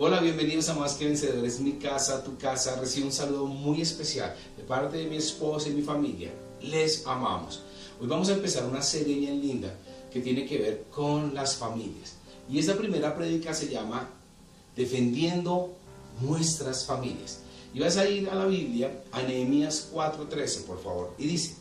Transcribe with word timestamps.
Hola, 0.00 0.20
bienvenidos 0.20 0.68
a 0.68 0.74
Más 0.74 0.94
que 0.94 1.06
Vencedores, 1.06 1.58
mi 1.58 1.72
casa, 1.72 2.22
tu 2.22 2.38
casa. 2.38 2.78
Recibe 2.78 3.06
un 3.06 3.12
saludo 3.12 3.46
muy 3.46 3.80
especial 3.80 4.32
de 4.56 4.62
parte 4.62 4.96
de 4.96 5.06
mi 5.06 5.16
esposa 5.16 5.68
y 5.68 5.72
mi 5.72 5.82
familia. 5.82 6.30
Les 6.62 7.04
amamos. 7.04 7.62
Hoy 8.00 8.06
vamos 8.06 8.28
a 8.28 8.34
empezar 8.34 8.64
una 8.64 8.80
serie 8.80 9.16
bien 9.16 9.40
linda 9.40 9.74
que 10.12 10.20
tiene 10.20 10.46
que 10.46 10.58
ver 10.58 10.84
con 10.92 11.34
las 11.34 11.56
familias. 11.56 12.12
Y 12.48 12.60
esta 12.60 12.76
primera 12.76 13.16
prédica 13.16 13.52
se 13.52 13.70
llama 13.70 14.08
Defendiendo 14.76 15.72
nuestras 16.20 16.86
familias. 16.86 17.40
Y 17.74 17.80
vas 17.80 17.96
a 17.96 18.08
ir 18.08 18.30
a 18.30 18.36
la 18.36 18.46
Biblia, 18.46 19.02
a 19.10 19.22
Nehemías 19.22 19.88
4:13, 19.92 20.62
por 20.62 20.80
favor. 20.80 21.12
Y 21.18 21.26
dice, 21.26 21.56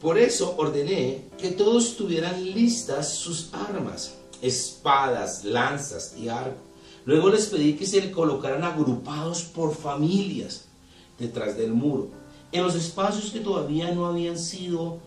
por 0.00 0.16
eso 0.16 0.54
ordené 0.56 1.24
que 1.36 1.50
todos 1.50 1.98
tuvieran 1.98 2.42
listas 2.42 3.12
sus 3.12 3.52
armas, 3.52 4.14
espadas, 4.40 5.44
lanzas 5.44 6.14
y 6.16 6.30
arcos 6.30 6.72
Luego 7.04 7.28
les 7.28 7.46
pedí 7.46 7.74
que 7.74 7.86
se 7.86 8.00
le 8.00 8.10
colocaran 8.10 8.64
agrupados 8.64 9.42
por 9.42 9.74
familias 9.74 10.64
detrás 11.18 11.56
del 11.56 11.72
muro, 11.72 12.08
en 12.50 12.62
los 12.62 12.74
espacios 12.74 13.30
que 13.30 13.40
todavía 13.40 13.92
no 13.92 14.06
habían 14.06 14.38
sido 14.38 14.98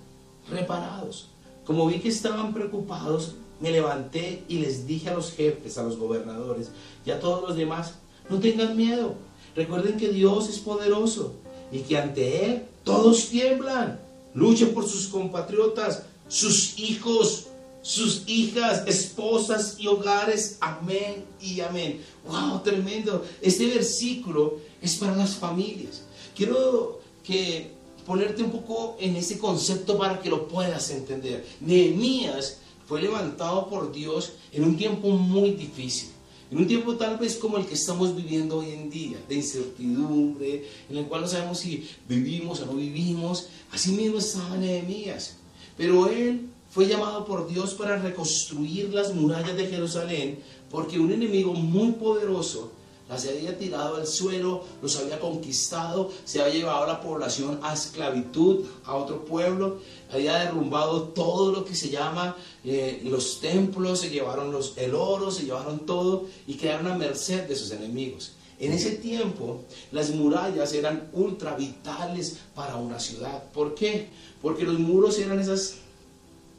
reparados. 0.50 1.30
Como 1.66 1.88
vi 1.88 2.00
que 2.00 2.10
estaban 2.10 2.54
preocupados, 2.54 3.36
me 3.60 3.72
levanté 3.72 4.44
y 4.48 4.60
les 4.60 4.86
dije 4.86 5.10
a 5.10 5.16
los 5.16 5.32
jefes, 5.32 5.78
a 5.78 5.84
los 5.84 5.98
gobernadores 5.98 6.70
y 7.06 7.12
a 7.12 7.20
todos 7.20 7.42
los 7.48 7.58
demás, 7.58 7.96
no 8.30 8.40
tengan 8.40 8.78
miedo. 8.78 9.16
Recuerden 9.56 9.98
que 9.98 10.09
Dios 10.09 10.50
es 10.50 10.59
poderoso 10.59 11.34
y 11.72 11.80
que 11.80 11.98
ante 11.98 12.45
Él 12.45 12.64
todos 12.84 13.30
tiemblan. 13.30 14.00
Luchen 14.34 14.73
por 14.73 14.88
sus 14.88 15.08
compatriotas, 15.08 16.04
sus 16.28 16.78
hijos, 16.78 17.48
sus 17.88 18.23
hijas, 18.27 18.84
esposas 18.86 19.77
y 19.80 19.88
hogares. 19.88 20.58
Amén 20.59 21.23
y 21.41 21.62
amén. 21.62 22.02
¡Wow! 22.28 22.62
Tremendo. 22.62 23.26
Este 23.41 23.66
versículo 23.68 24.58
es 24.82 24.98
para 24.98 25.16
las 25.16 25.36
familias. 25.36 26.02
Quiero 26.36 27.00
que 27.23 27.72
ponerte 28.06 28.44
un 28.44 28.52
poco 28.52 28.97
en 29.00 29.16
ese 29.16 29.39
concepto 29.39 29.97
para 29.97 30.20
que 30.20 30.30
lo 30.30 30.50
puedas 30.50 30.89
entender. 30.89 31.47
Nehemías 31.62 32.58
fue 32.89 33.02
levantado 33.02 33.70
por 33.70 33.94
Dios 33.94 34.34
en 34.52 34.66
un 34.66 34.75
tiempo 34.75 35.08
muy 35.12 35.52
difícil. 35.52 36.09
En 36.52 36.58
un 36.58 36.67
tiempo 36.67 36.97
tal 36.97 37.17
vez 37.17 37.38
como 37.38 37.58
el 37.58 37.66
que 37.66 37.75
estamos 37.75 38.14
viviendo 38.14 38.58
hoy 38.58 38.72
en 38.72 38.90
día, 38.90 39.17
de 39.30 39.36
incertidumbre, 39.36 40.67
en 40.90 40.97
el 40.97 41.06
cual 41.06 41.22
no 41.22 41.28
sabemos 41.30 41.59
si 41.59 41.90
vivimos 42.09 42.59
o 42.59 42.66
no 42.66 42.73
vivimos. 42.73 43.47
Así 43.72 43.92
mismo 43.92 44.17
estaba 44.17 44.58
Nehemías. 44.58 45.38
Pero 45.78 46.08
él 46.09 46.50
fue 46.78 46.86
llamado 46.86 47.25
por 47.25 47.47
Dios 47.47 47.73
para 47.73 47.97
reconstruir 47.97 48.94
las 48.94 49.11
murallas 49.11 49.58
de 49.58 49.66
Jerusalén 49.66 50.44
porque 50.70 51.00
un 51.00 51.11
enemigo 51.11 51.52
muy 51.52 51.94
poderoso 51.94 52.72
las 53.09 53.25
había 53.25 53.58
tirado 53.58 53.95
al 53.95 54.06
suelo, 54.06 54.64
los 54.80 54.95
había 54.97 55.19
conquistado, 55.19 56.11
se 56.23 56.39
había 56.39 56.53
llevado 56.53 56.84
a 56.84 56.88
la 56.88 57.02
población 57.02 57.59
a 57.64 57.73
esclavitud, 57.73 58.67
a 58.86 58.94
otro 58.95 59.25
pueblo, 59.25 59.80
había 60.11 60.36
derrumbado 60.36 61.02
todo 61.06 61.52
lo 61.52 61.66
que 61.66 61.73
se 61.73 61.89
llama 61.89 62.38
eh, 62.64 63.02
los 63.06 63.39
templos, 63.39 64.02
se 64.02 64.12
llevaron 64.12 64.52
los, 64.52 64.78
el 64.78 64.94
oro, 64.94 65.31
se 65.31 65.45
llevaron 65.45 65.80
todo 65.80 66.25
y 66.45 66.58
quedaron 66.58 66.86
a 66.91 66.95
merced 66.95 67.47
de 67.47 67.56
sus 67.56 67.72
enemigos. 67.72 68.34
En 68.59 68.72
ese 68.72 68.91
tiempo 68.97 69.62
las 69.91 70.12
murallas 70.12 70.73
eran 70.73 71.09
ultra 71.14 71.56
vitales 71.56 72.38
para 72.53 72.75
una 72.75 73.00
ciudad. 73.00 73.45
¿Por 73.52 73.73
qué? 73.73 74.09
Porque 74.44 74.64
los 74.64 74.78
muros 74.78 75.17
eran 75.17 75.39
esas 75.39 75.78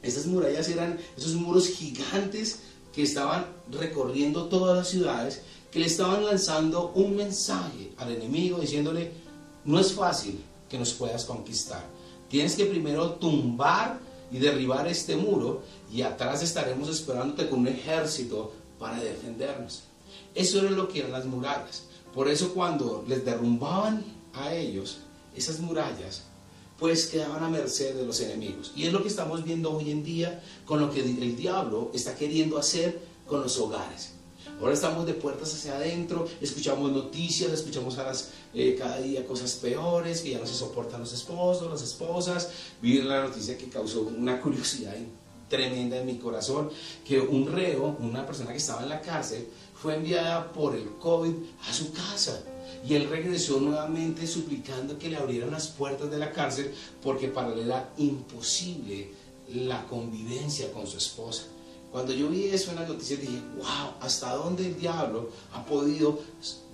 estas 0.09 0.27
murallas 0.27 0.69
eran 0.69 0.99
esos 1.17 1.35
muros 1.35 1.69
gigantes 1.69 2.61
que 2.93 3.03
estaban 3.03 3.47
recorriendo 3.71 4.47
todas 4.47 4.77
las 4.77 4.89
ciudades, 4.89 5.43
que 5.71 5.79
le 5.79 5.87
estaban 5.87 6.25
lanzando 6.25 6.93
un 6.95 7.17
mensaje 7.17 7.93
al 7.99 8.13
enemigo 8.13 8.59
diciéndole, 8.59 9.13
no 9.65 9.79
es 9.79 9.93
fácil 9.93 10.43
que 10.69 10.79
nos 10.79 10.93
puedas 10.95 11.25
conquistar. 11.25 11.85
Tienes 12.29 12.57
que 12.57 12.67
primero 12.67 13.13
tumbar 13.13 14.01
y 14.31 14.39
derribar 14.39 14.87
este 14.87 15.17
muro 15.17 15.63
y 15.93 16.03
atrás 16.03 16.43
estaremos 16.43 16.89
esperándote 16.89 17.49
con 17.49 17.61
un 17.61 17.69
ejército 17.69 18.53
para 18.79 19.01
defendernos. 19.01 19.85
Eso 20.35 20.61
era 20.61 20.71
lo 20.71 20.89
que 20.89 21.01
eran 21.01 21.13
las 21.13 21.25
murallas. 21.25 21.85
Por 22.15 22.29
eso 22.29 22.53
cuando 22.55 23.05
les 23.07 23.25
derrumbaban 23.25 24.05
a 24.33 24.55
ellos 24.55 24.99
esas 25.37 25.61
murallas, 25.61 26.25
pues 26.79 27.07
quedaban 27.07 27.43
a 27.43 27.49
merced 27.49 27.95
de 27.95 28.07
los 28.07 28.21
enemigos. 28.21 28.73
Y 28.77 28.87
es 28.87 28.93
lo 28.93 29.03
que 29.03 29.09
estamos 29.09 29.45
viendo 29.45 29.73
hoy 29.73 29.91
en 29.91 30.05
día 30.05 30.43
con 30.65 30.81
lo 30.81 30.91
que 30.91 31.01
el 31.01 31.37
diablo 31.37 31.91
está 31.93 32.15
queriendo 32.15 32.59
hacer 32.59 33.01
con 33.27 33.43
los 33.43 33.59
hogares. 33.59 34.13
Ahora 34.61 34.75
estamos 34.75 35.07
de 35.07 35.15
puertas 35.15 35.55
hacia 35.55 35.77
adentro, 35.77 36.27
escuchamos 36.41 36.91
noticias, 36.91 37.53
escuchamos 37.53 37.97
a 37.99 38.05
las, 38.05 38.31
eh, 38.55 38.75
cada 38.77 38.99
día 39.01 39.25
cosas 39.25 39.53
peores, 39.55 40.21
que 40.21 40.31
ya 40.31 40.39
no 40.41 40.47
se 40.47 40.55
soportan 40.55 41.01
los 41.01 41.13
esposos, 41.13 41.71
las 41.71 41.83
esposas. 41.83 42.51
Vi 42.83 43.01
la 43.03 43.23
noticia 43.23 43.57
que 43.57 43.69
causó 43.69 44.03
una 44.03 44.41
curiosidad 44.41 44.95
tremenda 45.49 45.99
en 45.99 46.07
mi 46.07 46.19
corazón, 46.19 46.71
que 47.07 47.21
un 47.21 47.47
reo, 47.47 47.97
una 48.01 48.27
persona 48.27 48.51
que 48.51 48.57
estaba 48.57 48.83
en 48.83 48.89
la 48.89 49.01
cárcel, 49.01 49.47
fue 49.81 49.95
enviada 49.95 50.53
por 50.53 50.75
el 50.75 50.89
COVID 50.99 51.35
a 51.69 51.73
su 51.73 51.93
casa. 51.93 52.43
Y 52.87 52.95
él 52.95 53.09
regresó 53.09 53.61
nuevamente 53.61 54.27
suplicando 54.27 54.99
que 54.99 55.09
le 55.09 55.17
abrieran 55.17 55.51
las 55.51 55.69
puertas 55.69 56.11
de 56.11 56.19
la 56.19 56.33
cárcel 56.33 56.73
porque 57.03 57.29
para 57.29 57.53
él 57.53 57.61
era 57.61 57.93
imposible 57.99 59.11
la 59.55 59.87
convivencia 59.87 60.73
con 60.73 60.87
su 60.87 60.99
esposa. 60.99 61.45
Cuando 61.91 62.13
yo 62.13 62.29
vi 62.29 62.45
eso 62.45 62.71
en 62.71 62.77
las 62.77 62.89
noticias 62.89 63.19
dije, 63.19 63.41
wow, 63.57 63.95
¿hasta 64.01 64.35
dónde 64.35 64.67
el 64.67 64.79
diablo 64.79 65.31
ha 65.55 65.65
podido 65.65 66.19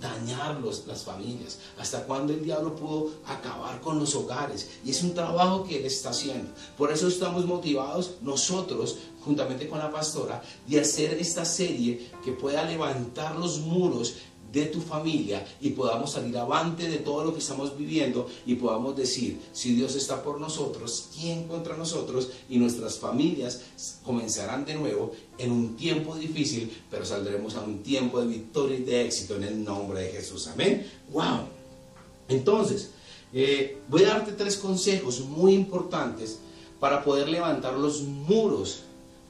dañar 0.01 0.61
las 0.61 1.03
familias? 1.03 1.59
¿Hasta 1.79 2.03
cuándo 2.03 2.33
el 2.33 2.43
diablo 2.43 2.75
pudo 2.75 3.11
acabar 3.25 3.79
con 3.79 3.97
los 3.97 4.13
hogares? 4.13 4.71
Y 4.83 4.91
es 4.91 5.01
un 5.03 5.13
trabajo 5.13 5.63
que 5.63 5.77
él 5.79 5.85
está 5.85 6.09
haciendo. 6.09 6.51
Por 6.77 6.91
eso 6.91 7.07
estamos 7.07 7.45
motivados 7.45 8.15
nosotros, 8.21 8.97
juntamente 9.23 9.69
con 9.69 9.79
la 9.79 9.89
pastora, 9.89 10.43
de 10.67 10.81
hacer 10.81 11.13
esta 11.13 11.45
serie 11.45 12.09
que 12.25 12.33
pueda 12.33 12.65
levantar 12.65 13.37
los 13.37 13.59
muros 13.59 14.15
de 14.55 14.67
tu 14.67 14.79
familia 14.79 15.45
y 15.59 15.71
podamos 15.71 16.13
salir 16.13 16.37
avante 16.37 16.87
de 16.87 16.99
todo 16.99 17.25
lo 17.25 17.33
que 17.33 17.39
estamos 17.39 17.77
viviendo 17.77 18.29
y 18.45 18.55
podamos 18.55 18.95
decir, 18.95 19.37
si 19.51 19.75
Dios 19.75 19.95
está 19.95 20.23
por 20.23 20.39
nosotros, 20.39 21.09
¿quién 21.13 21.45
contra 21.49 21.75
nosotros? 21.75 22.29
Y 22.49 22.57
nuestras 22.57 22.97
familias 22.97 23.61
comenzarán 24.03 24.63
de 24.63 24.75
nuevo 24.75 25.11
en 25.37 25.51
un 25.51 25.75
tiempo 25.75 26.15
difícil, 26.15 26.71
pero 26.89 27.05
saldremos 27.05 27.55
a 27.55 27.61
un 27.61 27.83
tiempo 27.83 28.21
de 28.21 28.27
victoria 28.27 28.77
y 28.77 28.83
de 28.83 29.05
éxito 29.05 29.35
en 29.35 29.43
el 29.43 29.63
nombre 29.63 30.03
de 30.03 30.11
Jesús. 30.11 30.47
Amén. 30.47 30.89
¡Wow! 31.11 31.49
Entonces, 32.29 32.91
eh, 33.33 33.79
voy 33.89 34.03
a 34.05 34.07
darte 34.07 34.31
tres 34.31 34.55
consejos 34.55 35.19
muy 35.19 35.53
importantes 35.53 36.39
para 36.79 37.03
poder 37.03 37.27
levantar 37.27 37.73
los 37.73 38.03
muros 38.03 38.83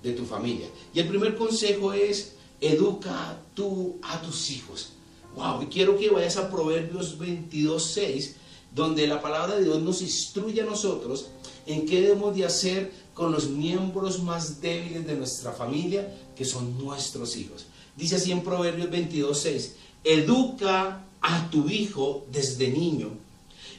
de 0.04 0.12
tu 0.12 0.24
familia. 0.24 0.68
Y 0.94 1.00
el 1.00 1.08
primer 1.08 1.36
consejo 1.36 1.94
es, 1.94 2.34
educa 2.62 3.40
tú 3.56 3.98
a 4.04 4.22
tus 4.22 4.52
hijos. 4.52 4.92
Wow, 5.36 5.64
y 5.64 5.66
quiero 5.66 5.98
que 5.98 6.10
vayas 6.10 6.38
a 6.38 6.50
Proverbios 6.50 7.18
22, 7.18 7.84
6, 7.84 8.36
donde 8.74 9.06
la 9.06 9.22
palabra 9.22 9.56
de 9.56 9.66
Dios 9.66 9.82
nos 9.82 10.02
instruye 10.02 10.62
a 10.62 10.66
nosotros 10.66 11.28
en 11.66 11.86
qué 11.86 12.02
debemos 12.02 12.36
de 12.36 12.46
hacer 12.46 12.92
con 13.14 13.32
los 13.32 13.50
miembros 13.50 14.22
más 14.24 14.62
débiles 14.62 15.06
de 15.06 15.16
nuestra 15.16 15.52
familia, 15.52 16.14
que 16.36 16.46
son 16.46 16.78
nuestros 16.78 17.36
hijos. 17.36 17.66
Dice 17.98 18.16
así 18.16 18.32
en 18.32 18.44
Proverbios 18.44 18.90
22, 18.90 19.38
6, 19.38 19.76
educa 20.04 21.04
a 21.22 21.50
tu 21.50 21.68
hijo 21.70 22.26
desde 22.32 22.70
niño, 22.70 23.10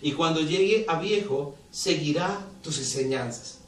y 0.03 0.13
cuando 0.13 0.41
llegue 0.41 0.85
a 0.89 1.01
viejo, 1.01 1.55
seguirá 1.71 2.47
tus 2.63 2.79
enseñanzas. 2.79 3.59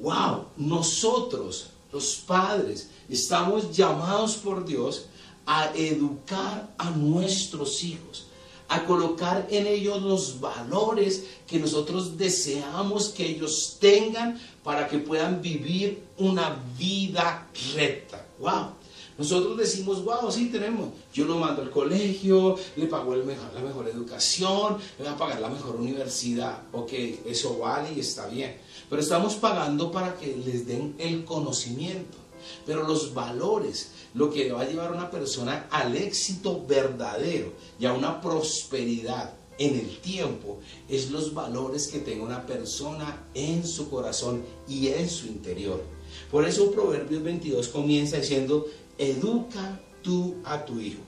Wow, 0.00 0.46
nosotros, 0.56 1.70
los 1.92 2.16
padres, 2.16 2.90
estamos 3.08 3.74
llamados 3.74 4.36
por 4.36 4.66
Dios 4.66 5.06
a 5.46 5.72
educar 5.74 6.74
a 6.78 6.90
nuestros 6.90 7.84
hijos, 7.84 8.26
a 8.68 8.84
colocar 8.84 9.46
en 9.50 9.66
ellos 9.66 10.02
los 10.02 10.40
valores 10.40 11.24
que 11.46 11.58
nosotros 11.58 12.16
deseamos 12.16 13.08
que 13.08 13.26
ellos 13.26 13.76
tengan 13.80 14.40
para 14.62 14.88
que 14.88 14.98
puedan 14.98 15.42
vivir 15.42 16.02
una 16.18 16.56
vida 16.78 17.48
recta. 17.74 18.26
¡Wow! 18.38 18.84
Nosotros 19.16 19.56
decimos, 19.56 20.04
wow, 20.04 20.30
sí 20.30 20.46
tenemos. 20.50 20.88
Yo 21.12 21.24
lo 21.24 21.38
mando 21.38 21.62
al 21.62 21.70
colegio, 21.70 22.56
le 22.74 22.86
pago 22.86 23.14
la 23.14 23.22
mejor 23.62 23.88
educación, 23.88 24.78
le 24.98 25.04
voy 25.04 25.12
a 25.12 25.16
pagar 25.16 25.40
la 25.40 25.48
mejor 25.48 25.76
universidad. 25.76 26.62
Ok, 26.72 26.92
eso 27.24 27.58
vale 27.58 27.92
y 27.94 28.00
está 28.00 28.26
bien. 28.26 28.56
Pero 28.90 29.00
estamos 29.00 29.34
pagando 29.34 29.92
para 29.92 30.16
que 30.16 30.36
les 30.36 30.66
den 30.66 30.96
el 30.98 31.24
conocimiento. 31.24 32.23
Pero 32.66 32.86
los 32.86 33.14
valores, 33.14 33.90
lo 34.14 34.30
que 34.30 34.52
va 34.52 34.62
a 34.62 34.68
llevar 34.68 34.88
a 34.88 34.96
una 34.96 35.10
persona 35.10 35.66
al 35.70 35.96
éxito 35.96 36.64
verdadero 36.66 37.52
y 37.78 37.86
a 37.86 37.92
una 37.92 38.20
prosperidad 38.20 39.34
en 39.58 39.78
el 39.78 39.98
tiempo, 39.98 40.58
es 40.88 41.10
los 41.10 41.32
valores 41.32 41.88
que 41.88 42.00
tenga 42.00 42.24
una 42.24 42.44
persona 42.46 43.24
en 43.34 43.66
su 43.66 43.88
corazón 43.88 44.42
y 44.68 44.88
en 44.88 45.08
su 45.08 45.26
interior. 45.26 45.82
Por 46.30 46.46
eso 46.46 46.70
Proverbios 46.70 47.22
22 47.22 47.68
comienza 47.68 48.16
diciendo, 48.16 48.66
educa 48.98 49.80
tú 50.02 50.36
a 50.44 50.64
tu 50.64 50.80
hijo. 50.80 51.00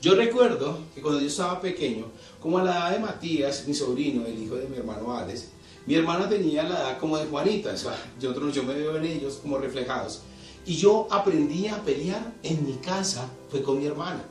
Yo 0.00 0.14
recuerdo 0.14 0.78
que 0.94 1.00
cuando 1.00 1.20
yo 1.20 1.26
estaba 1.26 1.60
pequeño, 1.60 2.06
como 2.40 2.58
a 2.58 2.64
la 2.64 2.70
edad 2.70 2.92
de 2.92 2.98
Matías, 3.00 3.66
mi 3.66 3.74
sobrino, 3.74 4.24
el 4.26 4.40
hijo 4.40 4.56
de 4.56 4.68
mi 4.68 4.76
hermano 4.76 5.16
Alex, 5.16 5.46
mi 5.88 5.94
hermana 5.94 6.28
tenía 6.28 6.64
la 6.64 6.80
edad 6.80 6.98
como 6.98 7.16
de 7.16 7.24
Juanita, 7.24 7.70
o 7.72 7.76
sea, 7.78 7.96
yo, 8.20 8.34
yo 8.50 8.62
me 8.62 8.74
veo 8.74 8.94
en 8.98 9.06
ellos 9.06 9.38
como 9.40 9.56
reflejados. 9.56 10.20
Y 10.66 10.76
yo 10.76 11.08
aprendí 11.10 11.66
a 11.68 11.82
pelear 11.82 12.34
en 12.42 12.66
mi 12.66 12.74
casa, 12.74 13.26
fue 13.48 13.62
con 13.62 13.78
mi 13.78 13.86
hermana. 13.86 14.22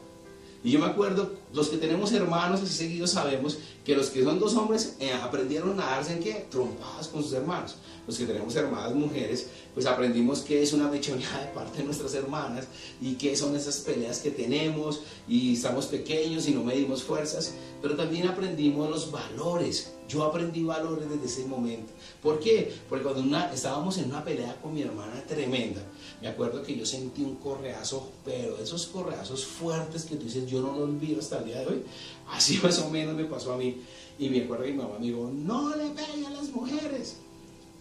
Y 0.63 0.69
yo 0.69 0.79
me 0.79 0.85
acuerdo, 0.85 1.31
los 1.53 1.69
que 1.69 1.77
tenemos 1.77 2.11
hermanos 2.11 2.61
así 2.61 2.73
seguidos 2.73 3.11
sabemos 3.11 3.57
que 3.85 3.95
los 3.95 4.09
que 4.09 4.23
son 4.23 4.37
dos 4.37 4.53
hombres 4.55 4.95
eh, 4.99 5.13
aprendieron 5.13 5.79
a 5.79 5.85
darse 5.85 6.13
en 6.13 6.19
qué? 6.19 6.45
Trompadas 6.51 7.07
con 7.07 7.23
sus 7.23 7.31
hermanos. 7.33 7.77
Los 8.05 8.17
que 8.17 8.25
tenemos 8.25 8.55
hermanas 8.55 8.93
mujeres, 8.93 9.47
pues 9.73 9.85
aprendimos 9.85 10.39
que 10.39 10.61
es 10.61 10.73
una 10.73 10.89
mechoneada 10.89 11.41
de 11.41 11.53
parte 11.53 11.79
de 11.79 11.83
nuestras 11.85 12.13
hermanas 12.13 12.67
y 13.01 13.15
qué 13.15 13.35
son 13.35 13.55
esas 13.55 13.77
peleas 13.77 14.19
que 14.19 14.31
tenemos 14.31 15.01
y 15.27 15.53
estamos 15.53 15.85
pequeños 15.85 16.47
y 16.47 16.51
no 16.51 16.63
medimos 16.63 17.03
fuerzas. 17.03 17.53
Pero 17.81 17.95
también 17.95 18.27
aprendimos 18.27 18.89
los 18.89 19.11
valores. 19.11 19.93
Yo 20.07 20.23
aprendí 20.23 20.63
valores 20.63 21.09
desde 21.09 21.25
ese 21.25 21.45
momento. 21.45 21.91
¿Por 22.21 22.39
qué? 22.39 22.73
Porque 22.89 23.03
cuando 23.03 23.21
una, 23.21 23.53
estábamos 23.53 23.97
en 23.97 24.05
una 24.05 24.23
pelea 24.23 24.55
con 24.61 24.73
mi 24.73 24.81
hermana 24.81 25.21
tremenda, 25.27 25.81
me 26.21 26.29
acuerdo 26.29 26.63
que 26.63 26.77
yo 26.77 26.85
sentí 26.85 27.21
un 27.23 27.35
correazo, 27.35 28.09
pero 28.23 28.57
esos 28.57 28.87
correazos 28.87 29.45
fuertes 29.45 30.05
que 30.05 30.15
tú 30.15 30.23
dices, 30.23 30.49
yo 30.49 30.61
no 30.61 30.73
lo 30.73 30.83
olvido 30.85 31.19
hasta 31.19 31.36
día 31.45 31.59
de 31.61 31.67
hoy. 31.67 31.83
Así 32.29 32.59
más 32.63 32.79
o 32.79 32.89
menos 32.89 33.15
me 33.15 33.25
pasó 33.25 33.53
a 33.53 33.57
mí. 33.57 33.81
Y 34.19 34.29
me 34.29 34.43
acuerdo 34.43 34.65
que 34.65 34.71
mi 34.71 34.77
mamá 34.77 34.97
me 34.99 35.05
dijo, 35.05 35.29
no 35.33 35.75
le 35.75 35.89
pegue 35.89 36.25
a 36.25 36.31
las 36.31 36.49
mujeres. 36.49 37.17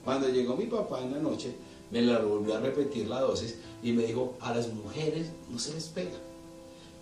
Cuando 0.04 0.28
llegó 0.28 0.56
mi 0.56 0.66
papá 0.66 1.02
en 1.02 1.12
la 1.12 1.18
noche, 1.18 1.54
me 1.90 2.02
la 2.02 2.18
volvió 2.18 2.56
a 2.56 2.60
repetir 2.60 3.08
la 3.08 3.20
dosis 3.20 3.56
y 3.82 3.92
me 3.92 4.04
dijo, 4.04 4.36
a 4.40 4.54
las 4.54 4.72
mujeres 4.72 5.28
no 5.50 5.58
se 5.58 5.72
les 5.74 5.84
pega. 5.84 6.18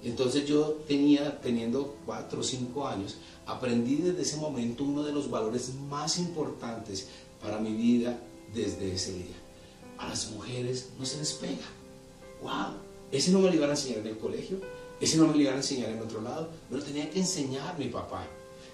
Entonces 0.03 0.47
yo 0.47 0.81
tenía, 0.87 1.41
teniendo 1.41 1.97
cuatro 2.05 2.41
o 2.41 2.43
cinco 2.43 2.87
años, 2.87 3.17
aprendí 3.47 3.97
desde 3.97 4.23
ese 4.23 4.37
momento 4.37 4.85
uno 4.85 5.03
de 5.03 5.13
los 5.13 5.31
valores 5.31 5.73
más 5.89 6.19
importantes 6.19 7.09
para 7.43 7.59
mi 7.59 7.73
vida 7.73 8.19
desde 8.55 8.93
ese 8.95 9.15
día. 9.15 9.37
A 9.99 10.09
las 10.09 10.31
mujeres 10.31 10.91
no 10.99 11.07
se 11.07 11.19
les 11.19 11.33
pega. 11.33 11.67
¡Wow! 12.43 12.77
Ese 13.11 13.31
no 13.31 13.39
me 13.39 13.49
lo 13.49 13.55
iban 13.55 13.71
a 13.71 13.73
enseñar 13.73 14.01
en 14.01 14.09
el 14.09 14.19
colegio, 14.19 14.59
ese 15.01 15.17
no 15.17 15.27
me 15.27 15.35
lo 15.35 15.41
iban 15.41 15.55
a 15.55 15.59
enseñar 15.59 15.91
en 15.91 16.01
otro 16.01 16.21
lado, 16.21 16.51
me 16.71 16.79
lo 16.79 16.83
tenía 16.83 17.11
que 17.11 17.21
enseñar 17.21 17.79
mi 17.79 17.87
papá. 17.87 18.27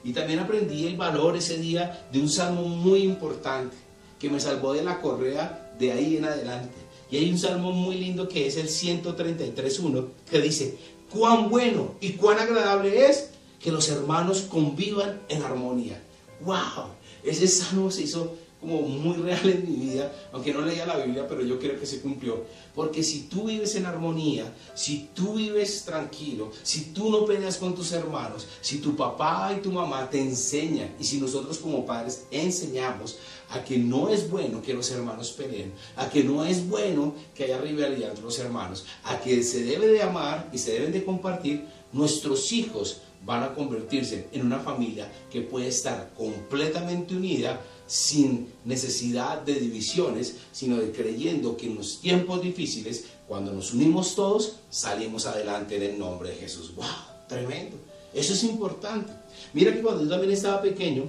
Y 0.03 0.13
también 0.13 0.39
aprendí 0.39 0.87
el 0.87 0.97
valor 0.97 1.37
ese 1.37 1.59
día 1.59 2.07
de 2.11 2.21
un 2.21 2.29
salmo 2.29 2.63
muy 2.63 3.03
importante 3.03 3.77
que 4.19 4.31
me 4.31 4.41
salvó 4.41 4.73
de 4.73 4.83
la 4.83 5.01
correa 5.01 5.75
de 5.79 5.93
ahí 5.93 6.17
en 6.17 6.25
adelante. 6.25 6.77
Y 7.11 7.17
hay 7.17 7.31
un 7.31 7.39
salmo 7.39 7.73
muy 7.73 7.97
lindo 7.97 8.29
que 8.29 8.47
es 8.47 8.57
el 8.57 8.69
133.1 8.69 10.07
que 10.31 10.41
dice, 10.41 10.79
cuán 11.11 11.51
bueno 11.51 11.95
y 12.01 12.13
cuán 12.13 12.39
agradable 12.39 13.07
es 13.07 13.31
que 13.59 13.73
los 13.73 13.89
hermanos 13.89 14.43
convivan 14.43 15.21
en 15.29 15.43
armonía. 15.43 16.01
¡Wow! 16.45 16.87
Ese 17.25 17.49
salmo 17.49 17.91
se 17.91 18.03
hizo 18.03 18.37
como 18.61 18.83
muy 18.83 19.17
real 19.17 19.49
en 19.49 19.71
mi 19.71 19.87
vida, 19.87 20.13
aunque 20.33 20.53
no 20.53 20.61
leía 20.61 20.85
la 20.85 20.99
Biblia, 20.99 21.27
pero 21.27 21.43
yo 21.43 21.59
creo 21.59 21.81
que 21.81 21.87
se 21.87 22.01
cumplió. 22.01 22.45
Porque 22.75 23.03
si 23.03 23.23
tú 23.23 23.45
vives 23.45 23.75
en 23.75 23.87
armonía, 23.87 24.53
si 24.75 25.09
tú 25.15 25.35
vives 25.35 25.85
tranquilo, 25.85 26.53
si 26.63 26.93
tú 26.93 27.11
no 27.11 27.25
peleas 27.25 27.57
con 27.57 27.75
tus 27.75 27.93
hermanos, 27.93 28.47
si 28.61 28.79
tu 28.79 28.95
papá 28.95 29.55
y 29.57 29.63
tu 29.63 29.73
mamá 29.73 30.11
te 30.11 30.21
enseñan, 30.21 30.95
y 31.01 31.05
si 31.05 31.21
nosotros 31.21 31.59
como 31.59 31.87
padres 31.87 32.27
enseñamos 32.31 33.19
a 33.51 33.65
que 33.65 33.79
no 33.79 34.09
es 34.11 34.31
bueno 34.31 34.63
que 34.63 34.75
los 34.75 34.91
hermanos 34.91 35.33
peleen, 35.33 35.73
a 35.97 36.09
que 36.09 36.23
no 36.23 36.45
es 36.45 36.69
bueno 36.69 37.15
que 37.35 37.45
haya 37.45 37.59
rivalidad 37.59 38.11
entre 38.11 38.25
los 38.25 38.39
hermanos, 38.39 38.85
a 39.05 39.19
que 39.21 39.43
se 39.43 39.65
debe 39.65 39.89
de 39.89 40.03
amar 40.03 40.49
y 40.53 40.59
se 40.59 40.73
deben 40.73 40.93
de 40.93 41.05
compartir, 41.05 41.65
nuestros 41.93 42.53
hijos 42.53 43.01
van 43.25 43.43
a 43.43 43.55
convertirse 43.55 44.29
en 44.33 44.47
una 44.47 44.61
familia 44.61 45.11
que 45.31 45.43
puede 45.43 45.69
estar 45.69 46.11
completamente 46.17 47.15
unida 47.15 47.61
sin 47.91 48.47
necesidad 48.65 49.43
de 49.43 49.55
divisiones, 49.55 50.37
sino 50.53 50.77
de 50.77 50.93
creyendo 50.93 51.57
que 51.57 51.67
en 51.67 51.75
los 51.75 52.01
tiempos 52.01 52.41
difíciles, 52.41 53.07
cuando 53.27 53.53
nos 53.53 53.75
unimos 53.75 54.15
todos, 54.15 54.59
salimos 54.71 55.27
adelante 55.27 55.75
en 55.75 55.83
el 55.83 55.99
nombre 55.99 56.31
de 56.31 56.37
Jesús. 56.37 56.73
¡Wow! 56.77 56.87
Tremendo. 57.29 57.77
Eso 58.15 58.33
es 58.33 58.45
importante. 58.45 59.13
Mira 59.55 59.75
que 59.75 59.83
cuando 59.83 60.05
yo 60.05 60.09
también 60.09 60.33
estaba 60.33 60.63
pequeño, 60.63 61.03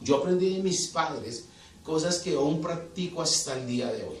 yo 0.00 0.16
aprendí 0.16 0.56
de 0.56 0.62
mis 0.64 0.88
padres 0.88 1.44
cosas 1.84 2.18
que 2.18 2.34
aún 2.34 2.60
practico 2.60 3.22
hasta 3.22 3.56
el 3.56 3.68
día 3.68 3.92
de 3.92 4.02
hoy. 4.02 4.18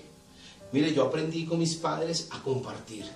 Mire, 0.70 0.94
yo 0.94 1.02
aprendí 1.02 1.46
con 1.46 1.58
mis 1.58 1.74
padres 1.74 2.28
a 2.30 2.40
compartir. 2.44 3.06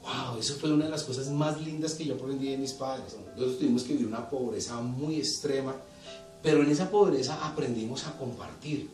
Wow, 0.00 0.38
eso 0.40 0.54
fue 0.54 0.72
una 0.72 0.86
de 0.86 0.90
las 0.90 1.02
cosas 1.02 1.28
más 1.28 1.60
lindas 1.60 1.92
que 1.92 2.06
yo 2.06 2.14
aprendí 2.14 2.48
de 2.48 2.56
mis 2.56 2.72
padres. 2.72 3.14
Nosotros 3.34 3.58
tuvimos 3.58 3.82
que 3.82 3.92
vivir 3.92 4.06
una 4.06 4.26
pobreza 4.30 4.80
muy 4.80 5.16
extrema 5.16 5.74
pero 6.42 6.62
en 6.62 6.70
esa 6.70 6.90
pobreza 6.90 7.46
aprendimos 7.46 8.06
a 8.06 8.16
compartir. 8.16 8.88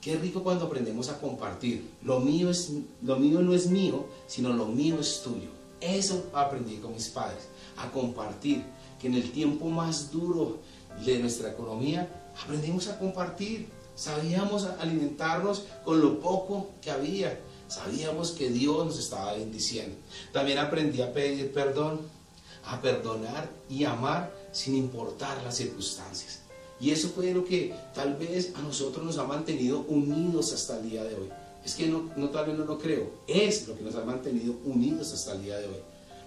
Qué 0.00 0.16
rico 0.16 0.42
cuando 0.42 0.66
aprendemos 0.66 1.08
a 1.08 1.20
compartir. 1.20 1.88
Lo 2.02 2.18
mío, 2.18 2.50
es, 2.50 2.72
lo 3.02 3.16
mío 3.16 3.40
no 3.40 3.54
es 3.54 3.68
mío, 3.68 4.06
sino 4.26 4.52
lo 4.52 4.66
mío 4.66 4.98
es 5.00 5.22
tuyo. 5.22 5.48
Eso 5.80 6.26
aprendí 6.32 6.76
con 6.76 6.92
mis 6.92 7.08
padres, 7.08 7.48
a 7.76 7.88
compartir. 7.90 8.64
Que 9.00 9.06
en 9.06 9.14
el 9.14 9.30
tiempo 9.30 9.68
más 9.68 10.10
duro 10.10 10.58
de 11.04 11.18
nuestra 11.20 11.50
economía, 11.50 12.08
aprendimos 12.42 12.88
a 12.88 12.98
compartir. 12.98 13.68
Sabíamos 13.94 14.64
alimentarnos 14.80 15.64
con 15.84 16.00
lo 16.00 16.18
poco 16.18 16.70
que 16.80 16.90
había. 16.90 17.38
Sabíamos 17.68 18.32
que 18.32 18.50
Dios 18.50 18.84
nos 18.84 18.98
estaba 18.98 19.34
bendiciendo. 19.34 19.96
También 20.32 20.58
aprendí 20.58 21.00
a 21.00 21.12
pedir 21.12 21.52
perdón, 21.52 22.00
a 22.64 22.80
perdonar 22.80 23.48
y 23.70 23.84
amar 23.84 24.32
sin 24.52 24.76
importar 24.76 25.42
las 25.42 25.56
circunstancias. 25.56 26.41
Y 26.82 26.90
eso 26.90 27.10
fue 27.10 27.32
lo 27.32 27.44
que 27.44 27.72
tal 27.94 28.16
vez 28.16 28.52
a 28.56 28.60
nosotros 28.60 29.06
nos 29.06 29.16
ha 29.16 29.24
mantenido 29.24 29.84
unidos 29.86 30.52
hasta 30.52 30.80
el 30.80 30.90
día 30.90 31.04
de 31.04 31.14
hoy. 31.14 31.28
Es 31.64 31.74
que 31.76 31.86
no, 31.86 32.10
no 32.16 32.28
tal 32.30 32.46
vez 32.46 32.58
no 32.58 32.64
lo 32.64 32.76
creo, 32.76 33.08
es 33.28 33.68
lo 33.68 33.76
que 33.76 33.84
nos 33.84 33.94
ha 33.94 34.04
mantenido 34.04 34.56
unidos 34.64 35.12
hasta 35.12 35.34
el 35.34 35.44
día 35.44 35.58
de 35.58 35.68
hoy. 35.68 35.76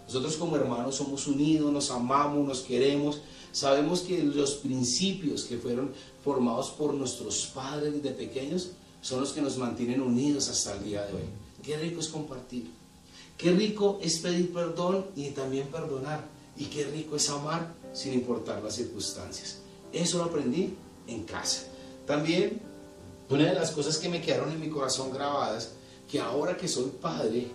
Nosotros 0.07 0.37
como 0.37 0.55
hermanos 0.55 0.95
somos 0.95 1.27
unidos, 1.27 1.73
nos 1.73 1.91
amamos, 1.91 2.47
nos 2.47 2.61
queremos. 2.61 3.19
Sabemos 3.51 3.99
que 3.99 4.23
los 4.23 4.53
principios 4.53 5.43
que 5.43 5.57
fueron 5.57 5.91
formados 6.23 6.69
por 6.69 6.93
nuestros 6.93 7.47
padres 7.47 7.93
desde 7.93 8.11
pequeños 8.15 8.69
son 9.01 9.19
los 9.19 9.33
que 9.33 9.41
nos 9.41 9.57
mantienen 9.57 9.99
unidos 9.99 10.47
hasta 10.47 10.77
el 10.77 10.85
día 10.85 11.05
de 11.05 11.15
hoy. 11.15 11.23
Qué 11.63 11.75
rico 11.75 11.99
es 11.99 12.07
compartir. 12.07 12.71
Qué 13.37 13.51
rico 13.51 13.99
es 14.01 14.19
pedir 14.19 14.53
perdón 14.53 15.05
y 15.17 15.31
también 15.31 15.67
perdonar. 15.67 16.24
Y 16.55 16.65
qué 16.65 16.85
rico 16.85 17.17
es 17.17 17.29
amar 17.29 17.74
sin 17.93 18.13
importar 18.13 18.63
las 18.63 18.75
circunstancias. 18.75 19.64
Eso 19.92 20.18
lo 20.18 20.25
aprendí 20.25 20.75
en 21.08 21.24
casa. 21.24 21.63
También 22.06 22.62
una 23.30 23.46
de 23.46 23.56
las 23.56 23.72
cosas 23.72 23.98
que 23.98 24.10
me 24.10 24.22
quedaron 24.22 24.51
en 24.51 24.60
mi 24.60 24.70
corazón 24.70 25.12
grabadas, 25.12 25.72
que 26.10 26.20
ahora 26.20 26.56
que 26.56 26.68
soy 26.68 26.92
padre, 27.01 27.48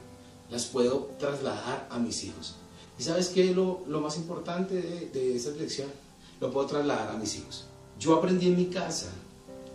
las 0.51 0.65
puedo 0.67 1.11
trasladar 1.19 1.87
a 1.91 1.99
mis 1.99 2.25
hijos. 2.25 2.57
¿Y 2.99 3.03
sabes 3.03 3.29
qué 3.29 3.51
es 3.51 3.57
lo, 3.57 3.85
más 3.87 4.17
importante 4.17 4.75
de, 4.75 5.07
de 5.07 5.37
esa 5.37 5.51
lección? 5.51 5.89
Lo 6.41 6.51
puedo 6.51 6.67
trasladar 6.67 7.11
a 7.11 7.19
mis 7.19 7.37
hijos. 7.37 7.67
Yo 7.99 8.17
aprendí 8.17 8.49
en 8.49 8.57
mi 8.57 8.67
casa 8.67 9.11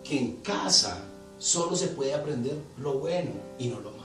que 0.04 0.18
en 0.18 0.36
casa 0.36 1.02
solo 1.38 1.76
se 1.76 1.88
puede 1.88 2.14
aprender 2.14 2.56
lo 2.78 2.98
bueno 2.98 3.32
y 3.58 3.68
no 3.68 3.80
lo 3.80 3.90
malo. 3.92 4.02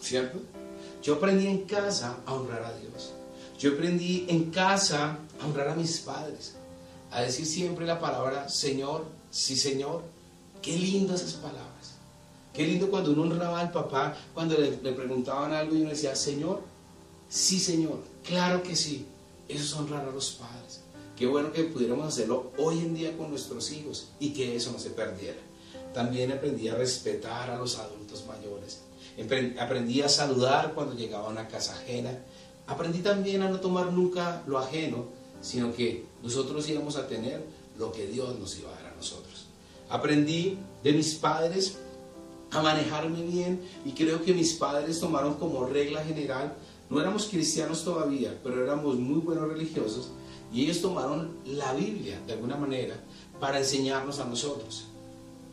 ¿Cierto? 0.00 0.38
Yo 1.02 1.14
aprendí 1.14 1.46
en 1.46 1.62
casa 1.62 2.18
a 2.26 2.34
honrar 2.34 2.64
a 2.64 2.76
Dios. 2.78 3.12
Yo 3.58 3.72
aprendí 3.72 4.26
en 4.28 4.50
casa 4.50 5.18
a 5.40 5.46
honrar 5.46 5.70
a 5.70 5.74
mis 5.74 6.00
padres 6.00 6.54
a 7.10 7.22
decir 7.22 7.46
siempre 7.46 7.86
la 7.86 8.00
palabra 8.00 8.48
Señor, 8.48 9.04
sí 9.30 9.56
Señor. 9.56 10.02
Qué 10.62 10.76
lindo 10.76 11.14
esas 11.14 11.34
palabras. 11.34 11.96
Qué 12.52 12.66
lindo 12.66 12.90
cuando 12.90 13.12
uno 13.12 13.22
honraba 13.22 13.60
al 13.60 13.70
papá, 13.70 14.16
cuando 14.32 14.56
le, 14.56 14.70
preguntaban 14.70 15.52
algo 15.52 15.76
y 15.76 15.82
uno 15.82 15.90
decía, 15.90 16.16
Señor, 16.16 16.62
sí 17.28 17.60
Señor, 17.60 18.00
claro 18.24 18.62
que 18.62 18.74
sí. 18.74 19.06
Eso 19.48 19.62
es 19.62 19.72
honrar 19.74 20.08
a 20.08 20.10
los 20.10 20.32
padres. 20.32 20.80
Qué 21.16 21.26
bueno 21.26 21.52
que 21.52 21.64
pudiéramos 21.64 22.06
hacerlo 22.08 22.52
hoy 22.58 22.78
en 22.78 22.94
día 22.94 23.16
con 23.16 23.30
nuestros 23.30 23.70
hijos 23.72 24.08
y 24.18 24.30
que 24.30 24.56
eso 24.56 24.72
no 24.72 24.78
se 24.78 24.90
perdiera. 24.90 25.38
También 25.94 26.32
aprendí 26.32 26.68
a 26.68 26.74
respetar 26.74 27.50
a 27.50 27.56
los 27.56 27.78
adultos 27.78 28.24
mayores. 28.26 28.80
Aprendí 29.58 30.02
a 30.02 30.08
saludar 30.08 30.74
cuando 30.74 30.94
llegaba 30.94 31.28
a 31.28 31.30
una 31.30 31.48
casa 31.48 31.74
ajena. 31.74 32.18
Aprendí 32.66 32.98
también 32.98 33.42
a 33.42 33.48
no 33.48 33.60
tomar 33.60 33.92
nunca 33.92 34.42
lo 34.46 34.58
ajeno, 34.58 35.06
sino 35.40 35.72
que 35.74 36.04
nosotros 36.26 36.68
íbamos 36.68 36.96
a 36.96 37.06
tener 37.06 37.40
lo 37.78 37.92
que 37.92 38.08
Dios 38.08 38.36
nos 38.36 38.58
iba 38.58 38.68
a 38.70 38.74
dar 38.74 38.92
a 38.92 38.96
nosotros. 38.96 39.46
Aprendí 39.88 40.58
de 40.82 40.92
mis 40.92 41.14
padres 41.14 41.78
a 42.50 42.60
manejarme 42.60 43.22
bien 43.22 43.60
y 43.84 43.92
creo 43.92 44.24
que 44.24 44.34
mis 44.34 44.54
padres 44.54 44.98
tomaron 44.98 45.34
como 45.34 45.66
regla 45.66 46.04
general, 46.04 46.54
no 46.90 47.00
éramos 47.00 47.26
cristianos 47.26 47.84
todavía, 47.84 48.36
pero 48.42 48.64
éramos 48.64 48.96
muy 48.96 49.20
buenos 49.20 49.48
religiosos 49.48 50.08
y 50.52 50.64
ellos 50.64 50.80
tomaron 50.80 51.36
la 51.44 51.72
Biblia 51.74 52.20
de 52.26 52.32
alguna 52.32 52.56
manera 52.56 53.00
para 53.38 53.60
enseñarnos 53.60 54.18
a 54.18 54.24
nosotros. 54.24 54.86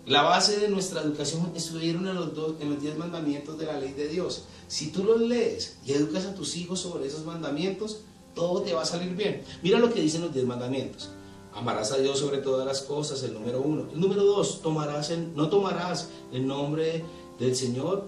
La 0.07 0.23
base 0.23 0.59
de 0.59 0.69
nuestra 0.69 1.03
educación 1.03 1.51
estuvieron 1.55 2.07
en 2.07 2.15
los, 2.15 2.33
dos, 2.33 2.55
en 2.59 2.71
los 2.71 2.81
diez 2.81 2.97
mandamientos 2.97 3.59
de 3.59 3.67
la 3.67 3.79
ley 3.79 3.93
de 3.93 4.07
Dios. 4.07 4.45
Si 4.67 4.87
tú 4.87 5.03
los 5.03 5.21
lees 5.21 5.77
y 5.85 5.93
educas 5.93 6.25
a 6.25 6.33
tus 6.33 6.57
hijos 6.57 6.79
sobre 6.79 7.05
esos 7.05 7.25
mandamientos, 7.25 8.01
todo 8.33 8.61
te 8.61 8.73
va 8.73 8.81
a 8.81 8.85
salir 8.85 9.15
bien. 9.15 9.43
Mira 9.61 9.79
lo 9.79 9.93
que 9.93 10.01
dicen 10.01 10.21
los 10.21 10.33
diez 10.33 10.45
mandamientos. 10.45 11.09
Amarás 11.53 11.91
a 11.91 11.97
Dios 11.97 12.17
sobre 12.17 12.39
todas 12.39 12.65
las 12.65 12.81
cosas, 12.81 13.21
el 13.23 13.33
número 13.33 13.61
uno. 13.61 13.87
El 13.93 13.99
número 13.99 14.23
dos, 14.23 14.61
tomarás 14.61 15.11
no 15.35 15.49
tomarás 15.49 16.09
el 16.31 16.47
nombre 16.47 17.03
del 17.39 17.55
Señor, 17.55 18.05